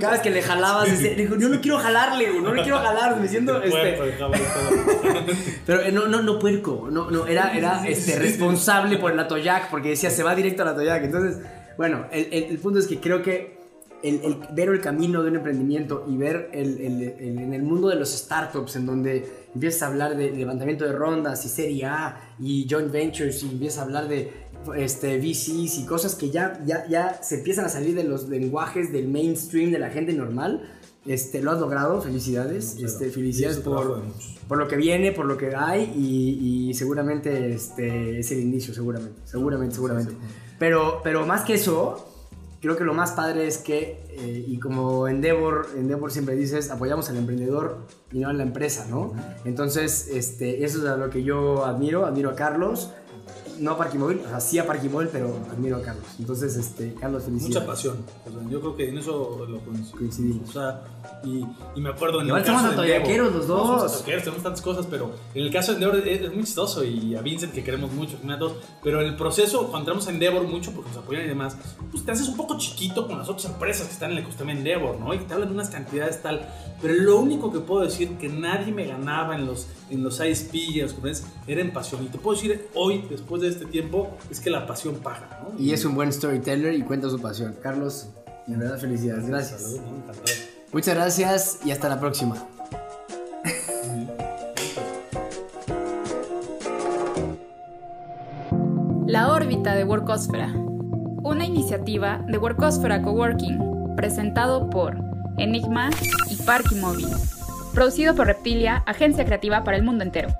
Cada 0.00 0.12
vez 0.14 0.20
que 0.22 0.30
le 0.30 0.42
jalabas, 0.42 0.90
decía, 0.90 1.14
dijo, 1.14 1.36
yo 1.38 1.48
no 1.48 1.60
quiero 1.60 1.78
jalarle, 1.78 2.30
güey, 2.30 2.42
no 2.42 2.52
le 2.54 2.62
quiero 2.62 2.78
jalar, 2.78 3.20
me 3.20 3.28
siento, 3.28 3.62
este, 3.62 3.98
pero 5.66 5.80
eh, 5.80 5.92
no, 5.92 6.06
no, 6.06 6.22
no 6.22 6.38
puerco, 6.38 6.88
no, 6.90 7.10
no, 7.10 7.26
era, 7.26 7.56
era 7.56 7.86
este, 7.86 8.18
responsable 8.18 8.98
por 8.98 9.12
el 9.12 9.18
Atoyac, 9.20 9.70
porque 9.70 9.90
decía, 9.90 10.10
se 10.10 10.22
va 10.22 10.34
directo 10.34 10.62
al 10.62 10.68
Atoyac, 10.70 11.04
entonces, 11.04 11.38
bueno, 11.76 12.06
el, 12.12 12.28
el- 12.32 12.44
el 12.44 12.58
punto 12.58 12.78
es 12.80 12.86
que 12.86 12.98
creo 13.00 13.22
que 13.22 13.53
el, 14.04 14.20
el- 14.24 14.36
ver 14.54 14.68
el 14.68 14.80
camino 14.80 15.22
de 15.22 15.30
un 15.30 15.36
emprendimiento 15.36 16.04
y 16.08 16.16
ver 16.16 16.50
el, 16.52 16.78
en 17.18 17.52
el 17.54 17.62
mundo 17.62 17.88
de 17.88 17.96
los 17.96 18.10
startups, 18.10 18.76
en 18.76 18.86
donde 18.86 19.26
empiezas 19.54 19.82
a 19.82 19.86
hablar 19.88 20.16
de 20.16 20.30
levantamiento 20.30 20.84
de 20.84 20.92
rondas 20.92 21.44
y 21.44 21.48
Serie 21.48 21.86
A 21.86 22.34
y 22.38 22.66
joint 22.70 22.92
ventures 22.92 23.42
y 23.42 23.48
empiezas 23.50 23.78
a 23.80 23.82
hablar 23.82 24.08
de 24.08 24.30
este, 24.76 25.18
VCs 25.18 25.78
y 25.78 25.86
cosas 25.86 26.14
que 26.14 26.30
ya, 26.30 26.60
ya, 26.64 26.86
ya 26.88 27.20
se 27.22 27.36
empiezan 27.36 27.64
a 27.66 27.68
salir 27.68 27.94
de 27.94 28.04
los 28.04 28.28
lenguajes 28.28 28.92
del 28.92 29.08
mainstream 29.08 29.70
de 29.72 29.78
la 29.78 29.90
gente 29.90 30.12
normal. 30.12 30.70
Este, 31.06 31.42
lo 31.42 31.50
has 31.50 31.60
logrado, 31.60 32.00
felicidades. 32.00 32.78
Este, 32.82 33.10
felicidades 33.10 33.58
por, 33.58 34.56
lo 34.58 34.68
que 34.68 34.76
viene, 34.76 35.12
por 35.12 35.26
lo 35.26 35.36
que 35.36 35.54
hay 35.54 35.92
y, 35.94 36.70
y 36.70 36.74
seguramente 36.74 37.52
este, 37.52 38.20
es 38.20 38.32
el 38.32 38.40
inicio, 38.40 38.72
seguramente, 38.72 39.20
seguramente, 39.26 39.74
seguramente. 39.74 40.14
Pero, 40.58 41.00
pero 41.04 41.26
más 41.26 41.42
que 41.42 41.54
eso, 41.54 42.13
creo 42.64 42.78
que 42.78 42.84
lo 42.84 42.94
más 42.94 43.12
padre 43.12 43.46
es 43.46 43.58
que, 43.58 44.02
eh, 44.08 44.44
y 44.46 44.58
como 44.58 45.06
Endeavor, 45.06 45.68
Endeavor 45.76 46.10
siempre 46.10 46.34
dices, 46.34 46.70
apoyamos 46.70 47.10
al 47.10 47.18
emprendedor 47.18 47.86
y 48.10 48.20
no 48.20 48.30
a 48.30 48.32
la 48.32 48.42
empresa, 48.42 48.86
¿no? 48.88 49.12
Entonces, 49.44 50.08
este, 50.08 50.64
eso 50.64 50.78
es 50.78 50.86
a 50.86 50.96
lo 50.96 51.10
que 51.10 51.22
yo 51.22 51.66
admiro, 51.66 52.06
admiro 52.06 52.30
a 52.30 52.34
Carlos, 52.34 52.90
no 53.58 53.72
a 53.72 53.78
Parquimóvil, 53.78 54.20
o 54.24 54.28
sea, 54.28 54.40
sí 54.40 54.58
a 54.58 54.66
Parquimóvil, 54.66 55.08
pero 55.12 55.36
admiro 55.50 55.76
a 55.76 55.82
Carlos. 55.82 56.04
Entonces, 56.18 56.56
este, 56.56 56.94
Carlos, 56.94 57.24
felicidades. 57.24 57.54
Mucha 57.56 57.66
pasión. 57.66 57.96
O 58.26 58.30
sea, 58.30 58.50
yo 58.50 58.60
creo 58.60 58.76
que 58.76 58.88
en 58.88 58.98
eso 58.98 59.46
lo 59.48 59.58
coincidimos. 59.92 60.48
O 60.48 60.52
sea, 60.52 60.82
y, 61.24 61.44
y 61.74 61.80
me 61.80 61.90
acuerdo 61.90 62.20
en 62.20 62.26
Igual 62.26 62.40
el 62.42 62.46
caso 62.46 62.58
somos 62.60 62.72
atoyaqueros 62.74 63.28
Endeavor- 63.28 63.36
los 63.38 63.48
No, 63.48 63.56
somos 63.58 63.82
dos. 63.82 63.92
atoyaqueros, 63.92 64.22
tenemos 64.24 64.42
tantas 64.42 64.62
cosas, 64.62 64.86
pero 64.90 65.10
en 65.34 65.42
el 65.42 65.52
caso 65.52 65.72
de 65.72 65.74
Endeavor 65.84 66.08
es, 66.08 66.20
es 66.22 66.34
muy 66.34 66.44
chistoso 66.44 66.84
y 66.84 67.14
a 67.14 67.20
Vincent 67.22 67.52
que 67.52 67.62
queremos 67.64 67.92
mucho, 67.92 68.18
que 68.20 68.26
me 68.26 68.32
da 68.34 68.38
todos, 68.38 68.56
pero 68.82 69.00
en 69.00 69.08
el 69.08 69.16
proceso, 69.16 69.60
cuando 69.68 69.78
entramos 69.80 70.06
a 70.06 70.10
Endeavor 70.10 70.42
mucho 70.44 70.72
porque 70.72 70.90
nos 70.90 70.98
apoyan 70.98 71.24
y 71.24 71.28
demás, 71.28 71.56
pues 71.90 72.04
te 72.04 72.12
haces 72.12 72.28
un 72.28 72.36
poco 72.36 72.56
chiquito 72.58 73.06
con 73.06 73.18
las 73.18 73.28
otras 73.28 73.46
empresas 73.52 73.86
que 73.86 73.92
están 73.92 74.10
en 74.12 74.16
el 74.18 74.22
ecosistema 74.22 74.52
Endeavor, 74.52 74.98
¿no? 74.98 75.12
Y 75.14 75.18
te 75.18 75.32
hablan 75.34 75.48
de 75.48 75.54
unas 75.54 75.70
cantidades 75.70 76.22
tal, 76.22 76.48
pero 76.80 76.94
lo 76.94 77.18
único 77.18 77.52
que 77.52 77.60
puedo 77.60 77.82
decir 77.84 78.16
que 78.18 78.28
nadie 78.28 78.72
me 78.72 78.86
ganaba 78.86 79.34
en 79.36 79.46
los, 79.46 79.66
en 79.90 80.02
los 80.02 80.20
ISP 80.20 80.54
y 80.54 80.80
en 80.80 80.86
las 80.86 80.92
conferencias 80.94 81.28
era 81.46 81.60
en 81.60 81.72
pasión. 81.72 82.02
Y 82.04 82.08
te 82.08 82.18
puedo 82.18 82.36
decir 82.36 82.68
hoy, 82.74 83.04
después 83.08 83.40
de 83.42 83.43
este 83.48 83.66
tiempo, 83.66 84.16
es 84.30 84.40
que 84.40 84.50
la 84.50 84.66
pasión 84.66 84.96
paga, 84.96 85.40
¿no? 85.42 85.58
Y 85.58 85.72
es 85.72 85.84
un 85.84 85.94
buen 85.94 86.12
storyteller 86.12 86.74
y 86.74 86.82
cuenta 86.82 87.08
su 87.08 87.20
pasión. 87.20 87.56
Carlos, 87.62 88.08
de 88.46 88.56
verdad, 88.56 88.78
felicidades. 88.78 89.26
Gracias. 89.26 89.62
Salud, 89.62 89.80
¿no? 89.80 89.96
Encantado. 89.96 90.36
Muchas 90.72 90.94
gracias 90.94 91.58
y 91.64 91.70
hasta 91.70 91.88
la 91.88 92.00
próxima. 92.00 92.36
La 99.06 99.32
órbita 99.32 99.74
de 99.76 99.84
Workosfera. 99.84 100.52
Una 101.22 101.44
iniciativa 101.44 102.24
de 102.26 102.36
Workosfera 102.36 103.00
Coworking, 103.00 103.94
presentado 103.96 104.68
por 104.68 104.96
Enigma 105.38 105.90
y 106.28 106.36
Parky 106.36 106.74
Móvil. 106.74 107.06
Producido 107.72 108.16
por 108.16 108.26
Reptilia, 108.26 108.82
agencia 108.86 109.24
creativa 109.24 109.62
para 109.62 109.76
el 109.76 109.84
mundo 109.84 110.02
entero. 110.02 110.30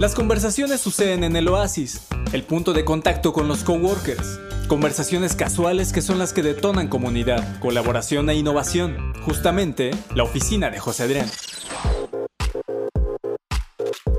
Las 0.00 0.14
conversaciones 0.14 0.80
suceden 0.80 1.24
en 1.24 1.36
el 1.36 1.46
oasis, 1.46 2.06
el 2.32 2.42
punto 2.42 2.72
de 2.72 2.86
contacto 2.86 3.34
con 3.34 3.48
los 3.48 3.64
coworkers. 3.64 4.40
Conversaciones 4.66 5.36
casuales 5.36 5.92
que 5.92 6.00
son 6.00 6.18
las 6.18 6.32
que 6.32 6.42
detonan 6.42 6.88
comunidad, 6.88 7.60
colaboración 7.60 8.30
e 8.30 8.34
innovación. 8.34 9.12
Justamente, 9.26 9.90
la 10.14 10.22
oficina 10.22 10.70
de 10.70 10.78
José 10.78 11.02
Adrián. 11.02 11.26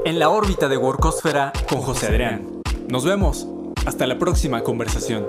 En 0.05 0.19
la 0.19 0.29
órbita 0.29 0.69
de 0.69 0.77
Workosfera 0.77 1.51
con 1.67 1.79
José 1.81 2.09
Adrián. 2.09 2.61
Nos 2.87 3.03
vemos. 3.03 3.47
Hasta 3.83 4.05
la 4.05 4.19
próxima 4.19 4.61
conversación. 4.61 5.25